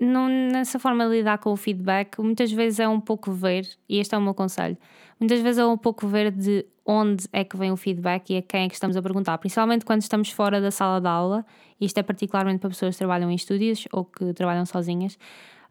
nessa 0.00 0.78
forma 0.78 1.04
de 1.10 1.16
lidar 1.16 1.36
com 1.36 1.52
o 1.52 1.56
feedback, 1.56 2.18
muitas 2.18 2.50
vezes 2.50 2.80
é 2.80 2.88
um 2.88 3.02
pouco 3.02 3.30
ver, 3.30 3.68
e 3.86 3.98
este 3.98 4.14
é 4.14 4.18
o 4.18 4.22
meu 4.22 4.32
conselho, 4.32 4.78
muitas 5.18 5.40
vezes 5.40 5.58
é 5.58 5.66
um 5.66 5.76
pouco 5.76 6.06
ver 6.06 6.30
de 6.30 6.64
onde 6.86 7.26
é 7.34 7.44
que 7.44 7.54
vem 7.54 7.70
o 7.70 7.76
feedback 7.76 8.30
e 8.30 8.38
a 8.38 8.42
quem 8.42 8.64
é 8.64 8.68
que 8.68 8.74
estamos 8.74 8.96
a 8.96 9.02
perguntar, 9.02 9.36
principalmente 9.36 9.84
quando 9.84 10.00
estamos 10.00 10.30
fora 10.30 10.58
da 10.58 10.70
sala 10.70 11.02
de 11.02 11.08
aula, 11.08 11.44
isto 11.78 11.98
é 11.98 12.02
particularmente 12.02 12.60
para 12.60 12.70
pessoas 12.70 12.94
que 12.94 12.98
trabalham 12.98 13.30
em 13.30 13.34
estúdios 13.34 13.86
ou 13.92 14.06
que 14.06 14.32
trabalham 14.32 14.64
sozinhas. 14.64 15.18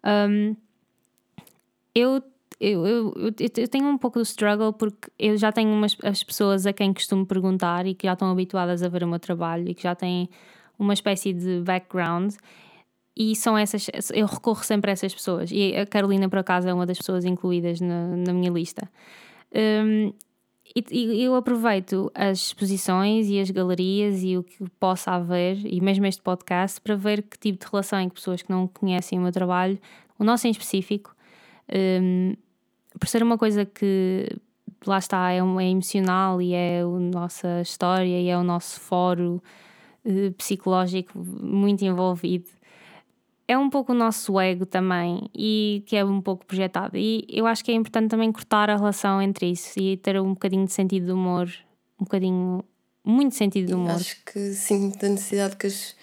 Um, 0.04 0.56
eu, 1.94 2.24
eu, 2.60 2.88
eu, 2.88 3.14
eu, 3.18 3.68
tenho 3.68 3.88
um 3.88 3.98
pouco 3.98 4.20
do 4.20 4.24
struggle 4.24 4.74
porque 4.74 5.10
eu 5.18 5.38
já 5.38 5.52
tenho 5.52 5.72
umas, 5.72 5.96
as 6.04 6.24
pessoas 6.24 6.66
a 6.66 6.74
quem 6.74 6.94
costumo 6.94 7.26
perguntar 7.26 7.86
e 7.86 7.94
que 7.94 8.08
já 8.08 8.14
estão 8.14 8.32
habituadas 8.32 8.84
a 8.84 8.88
ver 8.88 9.04
o 9.04 9.08
meu 9.08 9.20
trabalho 9.20 9.68
e 9.70 9.74
que 9.74 9.84
já 9.84 9.96
têm 9.96 10.30
uma 10.78 10.94
espécie 10.94 11.34
de 11.34 11.62
background 11.62 12.34
e 13.20 13.36
são 13.36 13.58
essas, 13.58 13.88
eu 14.14 14.26
recorro 14.26 14.64
sempre 14.64 14.92
a 14.92 14.94
essas 14.94 15.14
pessoas. 15.14 15.52
E 15.52 15.76
a 15.76 15.86
Carolina, 15.86 16.30
por 16.30 16.40
acaso, 16.40 16.70
é 16.70 16.74
uma 16.74 16.86
das 16.86 16.98
pessoas 16.98 17.26
incluídas 17.26 17.82
na, 17.82 18.16
na 18.16 18.32
minha 18.32 18.50
lista. 18.50 18.90
Um, 19.54 20.14
e, 20.76 21.24
eu 21.24 21.36
aproveito 21.36 22.12
as 22.14 22.40
exposições 22.40 23.28
e 23.28 23.40
as 23.40 23.50
galerias 23.50 24.24
e 24.24 24.38
o 24.38 24.44
que 24.44 24.64
possa 24.80 25.12
haver, 25.12 25.58
e 25.66 25.82
mesmo 25.82 26.06
este 26.06 26.22
podcast, 26.22 26.80
para 26.80 26.96
ver 26.96 27.24
que 27.24 27.38
tipo 27.38 27.64
de 27.64 27.72
relação 27.72 28.00
é 28.00 28.08
que 28.08 28.14
pessoas 28.14 28.42
que 28.42 28.52
não 28.52 28.68
conhecem 28.68 29.18
o 29.18 29.22
meu 29.22 29.32
trabalho, 29.32 29.80
o 30.18 30.24
nosso 30.24 30.48
em 30.48 30.52
específico, 30.52 31.16
um, 32.02 32.36
por 33.00 33.08
ser 33.08 33.24
uma 33.24 33.38
coisa 33.38 33.66
que 33.66 34.28
lá 34.86 34.98
está, 34.98 35.32
é, 35.32 35.44
um, 35.44 35.60
é 35.60 35.70
emocional 35.70 36.42
e 36.42 36.54
é 36.54 36.82
a 36.82 36.86
nossa 36.86 37.62
história 37.62 38.20
e 38.20 38.28
é 38.30 38.38
o 38.38 38.44
nosso 38.44 38.80
fórum 38.80 39.40
uh, 40.06 40.32
psicológico 40.38 41.18
muito 41.18 41.84
envolvido 41.84 42.50
é 43.50 43.58
um 43.58 43.68
pouco 43.68 43.94
o 43.94 43.96
nosso 43.96 44.40
ego 44.40 44.64
também 44.64 45.28
e 45.36 45.84
que 45.88 45.96
é 45.96 46.06
um 46.06 46.22
pouco 46.22 46.46
projetado. 46.46 46.96
E 46.96 47.26
eu 47.28 47.48
acho 47.48 47.66
que 47.66 47.72
é 47.72 47.74
importante 47.74 48.08
também 48.08 48.32
cortar 48.32 48.70
a 48.70 48.76
relação 48.76 49.20
entre 49.20 49.48
isso 49.48 49.80
e 49.80 49.98
ter 49.98 50.22
um 50.22 50.34
bocadinho 50.36 50.68
de 50.68 50.72
sentido 50.72 51.08
de 51.08 51.12
humor, 51.12 51.50
um 52.00 52.04
bocadinho, 52.04 52.64
muito 53.04 53.34
sentido 53.34 53.66
de 53.66 53.74
humor. 53.74 53.96
Acho 53.96 54.24
que 54.24 54.54
sinto 54.54 55.04
a 55.04 55.10
necessidade 55.10 55.56
que 55.56 55.66
as 55.66 55.96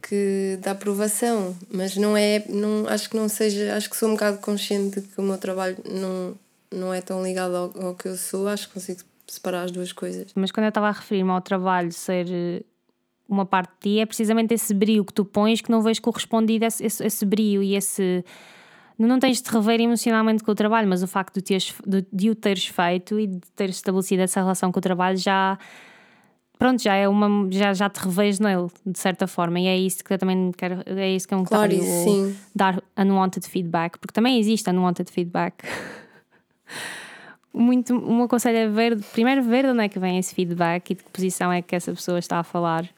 que 0.00 0.58
da 0.62 0.70
aprovação, 0.70 1.54
mas 1.68 1.96
não 1.96 2.16
é, 2.16 2.42
não, 2.48 2.86
acho 2.88 3.10
que 3.10 3.16
não 3.16 3.28
seja, 3.28 3.76
acho 3.76 3.90
que 3.90 3.96
sou 3.96 4.08
um 4.08 4.12
bocado 4.12 4.38
consciente 4.38 5.00
de 5.00 5.08
que 5.08 5.20
o 5.20 5.22
meu 5.22 5.36
trabalho 5.36 5.76
não, 5.84 6.38
não 6.72 6.94
é 6.94 7.00
tão 7.00 7.22
ligado 7.24 7.54
ao, 7.54 7.86
ao 7.86 7.94
que 7.96 8.06
eu 8.06 8.16
sou, 8.16 8.46
acho 8.46 8.68
que 8.68 8.74
consigo 8.74 9.00
separar 9.26 9.64
as 9.64 9.72
duas 9.72 9.92
coisas. 9.92 10.28
Mas 10.36 10.52
quando 10.52 10.64
eu 10.64 10.68
estava 10.68 10.88
a 10.88 10.92
referir-me 10.92 11.32
ao 11.32 11.40
trabalho 11.40 11.90
ser 11.92 12.64
uma 13.28 13.44
parte 13.44 13.70
de 13.74 13.80
ti 13.80 13.98
é 14.00 14.06
precisamente 14.06 14.54
esse 14.54 14.72
brilho 14.72 15.04
que 15.04 15.12
tu 15.12 15.24
pões 15.24 15.60
que 15.60 15.70
não 15.70 15.82
vês 15.82 15.98
correspondido 15.98 16.64
a 16.64 16.68
esse, 16.68 16.84
esse, 16.84 17.04
esse 17.04 17.24
brilho 17.24 17.62
e 17.62 17.74
esse. 17.74 18.24
Não 18.98 19.18
tens 19.18 19.38
de 19.38 19.42
te 19.42 19.52
rever 19.52 19.80
emocionalmente 19.80 20.42
com 20.42 20.52
o 20.52 20.54
trabalho, 20.54 20.88
mas 20.88 21.02
o 21.02 21.06
facto 21.06 21.34
de, 21.34 21.42
teres, 21.42 21.74
de, 21.86 22.06
de 22.10 22.30
o 22.30 22.34
teres 22.34 22.66
feito 22.66 23.20
e 23.20 23.26
de 23.26 23.40
teres 23.54 23.76
estabelecido 23.76 24.22
essa 24.22 24.40
relação 24.40 24.72
com 24.72 24.78
o 24.78 24.82
trabalho 24.82 25.18
já. 25.18 25.58
Pronto, 26.58 26.82
já 26.82 26.94
é 26.94 27.06
uma. 27.06 27.28
Já, 27.50 27.74
já 27.74 27.90
te 27.90 27.98
revês 27.98 28.40
nele, 28.40 28.68
de 28.86 28.98
certa 28.98 29.26
forma, 29.26 29.60
e 29.60 29.66
é 29.66 29.76
isso 29.76 30.02
que 30.02 30.14
eu 30.14 30.18
também 30.18 30.50
quero. 30.56 30.82
É 30.86 31.10
isso 31.10 31.28
que 31.28 31.34
é 31.34 31.36
um 31.36 31.44
claro, 31.44 31.70
sim. 31.72 32.34
dar 32.54 32.82
unwanted 32.96 33.46
feedback, 33.46 33.98
porque 33.98 34.14
também 34.14 34.38
existe 34.38 34.70
unwanted 34.70 35.10
feedback. 35.12 35.62
muito 37.56 37.96
o 37.96 38.14
meu 38.14 38.28
conselho 38.28 38.58
é 38.58 38.68
ver, 38.68 38.98
primeiro 39.12 39.42
ver 39.42 39.64
de 39.64 39.70
onde 39.70 39.84
é 39.84 39.88
que 39.88 39.98
vem 39.98 40.18
esse 40.18 40.34
feedback 40.34 40.90
e 40.90 40.94
de 40.94 41.02
que 41.02 41.10
posição 41.10 41.50
é 41.50 41.62
que 41.62 41.74
essa 41.74 41.92
pessoa 41.92 42.18
está 42.18 42.38
a 42.38 42.44
falar 42.44 42.88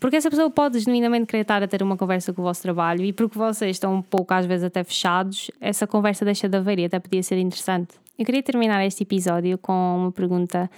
porque 0.00 0.16
essa 0.16 0.30
pessoa 0.30 0.50
pode 0.50 0.80
genuinamente 0.80 1.26
querer 1.26 1.42
estar 1.42 1.62
a 1.62 1.68
ter 1.68 1.82
uma 1.82 1.94
conversa 1.94 2.32
com 2.32 2.40
o 2.40 2.44
vosso 2.44 2.62
trabalho 2.62 3.04
e 3.04 3.12
porque 3.12 3.36
vocês 3.36 3.76
estão 3.76 3.96
um 3.96 4.02
pouco, 4.02 4.32
às 4.32 4.46
vezes, 4.46 4.64
até 4.64 4.82
fechados, 4.82 5.50
essa 5.60 5.86
conversa 5.86 6.24
deixa 6.24 6.48
de 6.48 6.56
haver 6.56 6.78
e 6.78 6.86
até 6.86 6.98
podia 6.98 7.22
ser 7.22 7.38
interessante. 7.38 7.92
Eu 8.18 8.24
queria 8.24 8.42
terminar 8.42 8.84
este 8.84 9.02
episódio 9.02 9.58
com 9.58 9.96
uma 9.98 10.10
pergunta. 10.10 10.70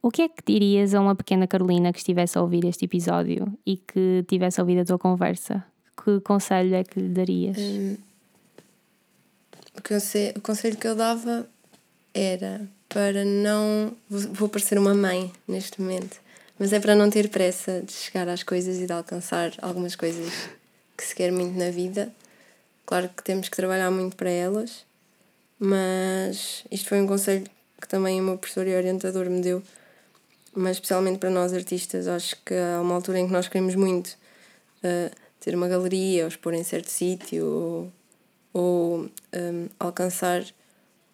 O 0.00 0.10
que 0.10 0.22
é 0.22 0.28
que 0.28 0.42
dirias 0.46 0.94
a 0.94 1.00
uma 1.00 1.14
pequena 1.14 1.46
Carolina 1.46 1.92
que 1.92 1.98
estivesse 1.98 2.38
a 2.38 2.40
ouvir 2.40 2.64
este 2.64 2.86
episódio 2.86 3.52
e 3.66 3.76
que 3.76 4.24
tivesse 4.26 4.60
ouvido 4.60 4.80
a 4.80 4.84
tua 4.84 4.98
conversa? 4.98 5.62
Que 6.02 6.18
conselho 6.20 6.74
é 6.74 6.84
que 6.84 6.98
lhe 6.98 7.08
darias? 7.08 7.58
Hum, 7.58 7.96
o, 9.76 9.82
conselho, 9.86 10.32
o 10.38 10.40
conselho 10.40 10.76
que 10.78 10.86
eu 10.86 10.96
dava 10.96 11.46
era 12.14 12.66
para 12.88 13.24
não. 13.26 13.92
Vou 14.08 14.48
parecer 14.48 14.78
uma 14.78 14.94
mãe 14.94 15.30
neste 15.46 15.82
momento 15.82 16.27
mas 16.58 16.72
é 16.72 16.80
para 16.80 16.94
não 16.94 17.08
ter 17.08 17.28
pressa 17.28 17.82
de 17.82 17.92
chegar 17.92 18.28
às 18.28 18.42
coisas 18.42 18.78
e 18.78 18.86
de 18.86 18.92
alcançar 18.92 19.52
algumas 19.62 19.94
coisas 19.94 20.32
que 20.96 21.04
se 21.04 21.14
quer 21.14 21.30
muito 21.30 21.56
na 21.56 21.70
vida. 21.70 22.12
Claro 22.84 23.08
que 23.10 23.22
temos 23.22 23.48
que 23.48 23.56
trabalhar 23.56 23.90
muito 23.90 24.16
para 24.16 24.30
elas, 24.30 24.84
mas 25.58 26.64
isto 26.70 26.88
foi 26.88 27.00
um 27.00 27.06
conselho 27.06 27.46
que 27.80 27.86
também 27.86 28.20
o 28.20 28.24
meu 28.24 28.38
professor 28.38 28.66
e 28.66 28.74
orientador 28.74 29.30
me 29.30 29.40
deu, 29.40 29.62
mas 30.54 30.76
especialmente 30.76 31.18
para 31.18 31.30
nós 31.30 31.52
artistas, 31.52 32.08
acho 32.08 32.36
que 32.44 32.54
há 32.54 32.80
uma 32.80 32.94
altura 32.94 33.20
em 33.20 33.26
que 33.26 33.32
nós 33.32 33.46
queremos 33.46 33.74
muito 33.74 34.16
uh, 34.82 35.14
ter 35.40 35.54
uma 35.54 35.68
galeria 35.68 36.24
ou 36.24 36.28
expor 36.28 36.54
em 36.54 36.64
certo 36.64 36.90
sítio 36.90 37.44
ou, 37.44 37.92
ou 38.52 38.98
um, 39.34 39.68
alcançar 39.78 40.44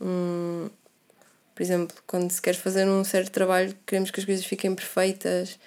um, 0.00 0.68
por 1.54 1.62
exemplo, 1.62 1.96
quando 2.06 2.30
se 2.30 2.42
quer 2.42 2.54
fazer 2.54 2.86
um 2.88 3.04
certo 3.04 3.30
trabalho, 3.30 3.74
queremos 3.86 4.10
que 4.10 4.20
as 4.20 4.26
coisas 4.26 4.44
fiquem 4.44 4.74
perfeitas, 4.74 5.58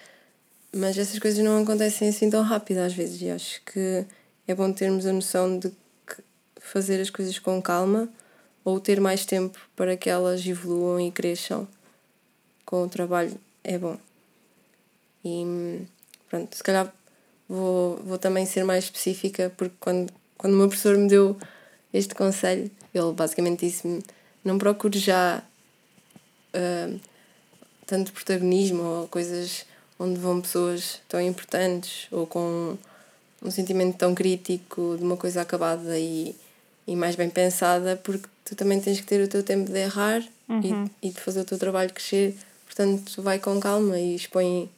mas 0.74 0.98
essas 0.98 1.18
coisas 1.20 1.44
não 1.44 1.64
acontecem 1.64 2.10
assim 2.10 2.30
tão 2.30 2.44
rápido 2.44 2.80
às 2.80 2.94
vezes, 2.94 3.22
e 3.22 3.30
acho 3.30 3.62
que 3.64 4.06
é 4.48 4.54
bom 4.54 4.72
termos 4.72 5.06
a 5.06 5.14
noção 5.14 5.58
de 5.58 5.72
fazer 6.60 7.00
as 7.00 7.10
coisas 7.10 7.40
com 7.40 7.62
calma 7.62 8.10
ou 8.64 8.80
ter 8.80 9.00
mais 9.00 9.26
tempo 9.26 9.58
para 9.76 9.96
que 9.96 10.10
elas 10.10 10.46
evoluam 10.46 11.00
e 11.00 11.12
cresçam 11.12 11.68
com 12.66 12.84
o 12.84 12.90
trabalho 12.90 13.40
é 13.64 13.78
bom. 13.78 13.98
E 15.24 15.86
pronto, 16.30 16.56
se 16.56 16.64
calhar 16.64 16.94
vou, 17.48 17.98
vou 18.04 18.18
também 18.18 18.46
ser 18.46 18.64
mais 18.64 18.86
específica, 18.86 19.52
porque 19.56 19.76
quando, 19.80 20.12
quando 20.38 20.54
o 20.54 20.58
meu 20.58 20.68
professor 20.68 20.98
me 20.98 21.08
deu 21.08 21.38
este 21.94 22.14
conselho, 22.14 22.70
ele 22.94 23.14
basicamente 23.14 23.66
disse-me: 23.66 24.04
não 24.44 24.58
procure 24.58 25.00
já 25.00 25.44
uh, 26.58 27.00
tanto 27.86 28.12
protagonismo 28.12 28.84
ou 28.84 29.08
coisas 29.08 29.66
onde 30.00 30.20
vão 30.20 30.42
pessoas 30.42 31.00
tão 31.08 31.22
importantes 31.22 32.08
ou 32.12 32.28
com 32.28 32.78
um 33.42 33.52
sentimento 33.52 33.98
tão 33.98 34.14
crítico 34.14 34.96
de 34.98 35.04
uma 35.04 35.18
coisa 35.18 35.42
acabada 35.42 35.98
e, 35.98 36.36
e 36.88 36.96
mais 36.96 37.16
bem 37.16 37.30
pensada, 37.30 37.96
porque 37.96 38.28
tu 38.44 38.56
também 38.56 38.80
tens 38.80 39.00
que 39.00 39.06
ter 39.06 39.24
o 39.24 39.28
teu 39.28 39.44
tempo 39.44 39.72
de 39.72 39.78
errar 39.78 40.24
uhum. 40.50 40.90
e, 41.02 41.08
e 41.08 41.10
de 41.12 41.20
fazer 41.20 41.42
o 41.42 41.46
teu 41.46 41.58
trabalho 41.58 41.94
crescer. 41.94 42.36
Portanto, 42.66 43.22
vai 43.22 43.40
com 43.40 43.60
calma 43.60 44.00
e 44.00 44.16
expõe 44.16 44.70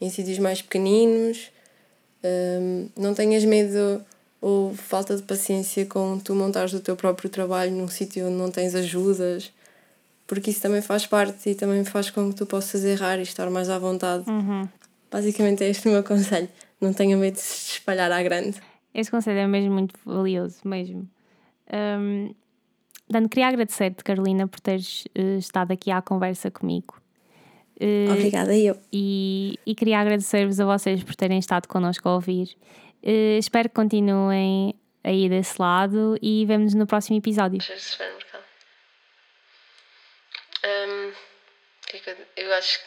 em 0.00 0.10
sítios 0.10 0.38
mais 0.38 0.62
pequeninos. 0.62 1.50
Um, 2.22 2.88
não 2.96 3.14
tenhas 3.14 3.44
medo 3.44 4.04
ou 4.40 4.74
falta 4.74 5.16
de 5.16 5.22
paciência 5.22 5.84
com 5.86 6.18
tu 6.18 6.34
montares 6.34 6.72
o 6.72 6.80
teu 6.80 6.96
próprio 6.96 7.28
trabalho 7.28 7.72
num 7.72 7.88
sítio 7.88 8.26
onde 8.26 8.36
não 8.36 8.50
tens 8.50 8.74
ajudas 8.74 9.50
porque 10.30 10.50
isso 10.50 10.62
também 10.62 10.80
faz 10.80 11.06
parte 11.06 11.50
e 11.50 11.56
também 11.56 11.84
faz 11.84 12.08
com 12.08 12.30
que 12.30 12.36
tu 12.36 12.46
possas 12.46 12.84
errar 12.84 13.18
e 13.18 13.22
estar 13.22 13.50
mais 13.50 13.68
à 13.68 13.80
vontade. 13.80 14.24
Basicamente 15.10 15.64
é 15.64 15.68
este 15.68 15.88
o 15.88 15.90
meu 15.90 16.04
conselho. 16.04 16.48
Não 16.80 16.92
tenha 16.92 17.16
medo 17.16 17.34
de 17.34 17.40
se 17.40 17.72
espalhar 17.72 18.12
à 18.12 18.22
grande. 18.22 18.56
Esse 18.94 19.10
conselho 19.10 19.40
é 19.40 19.46
mesmo 19.48 19.74
muito 19.74 19.98
valioso, 20.06 20.60
mesmo. 20.64 21.10
Um, 21.72 22.32
Dando, 23.08 23.28
queria 23.28 23.48
agradecer-te, 23.48 24.04
Carolina, 24.04 24.46
por 24.46 24.60
teres 24.60 25.04
uh, 25.18 25.36
estado 25.36 25.72
aqui 25.72 25.90
à 25.90 26.00
conversa 26.00 26.48
comigo. 26.48 27.02
Uh, 27.80 28.12
Obrigada, 28.12 28.56
eu. 28.56 28.76
E, 28.92 29.58
e 29.66 29.74
queria 29.74 29.98
agradecer-vos 29.98 30.60
a 30.60 30.64
vocês 30.64 31.02
por 31.02 31.16
terem 31.16 31.40
estado 31.40 31.66
connosco 31.66 32.08
a 32.08 32.14
ouvir. 32.14 32.56
Uh, 33.02 33.36
espero 33.36 33.68
que 33.68 33.74
continuem 33.74 34.76
aí 35.02 35.28
desse 35.28 35.60
lado 35.60 36.16
e 36.22 36.46
vemos 36.46 36.72
no 36.72 36.86
próximo 36.86 37.18
episódio. 37.18 37.58
Um, 40.62 41.14
eu 42.36 42.54
acho 42.54 42.78
que 42.78 42.86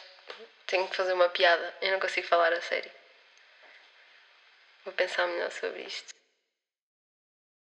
tenho 0.66 0.88
que 0.88 0.96
fazer 0.96 1.12
uma 1.12 1.28
piada. 1.28 1.74
Eu 1.80 1.92
não 1.92 2.00
consigo 2.00 2.26
falar 2.26 2.52
a 2.52 2.60
sério. 2.60 2.90
Vou 4.84 4.94
pensar 4.94 5.26
melhor 5.26 5.50
sobre 5.50 5.82
isto. 5.82 6.14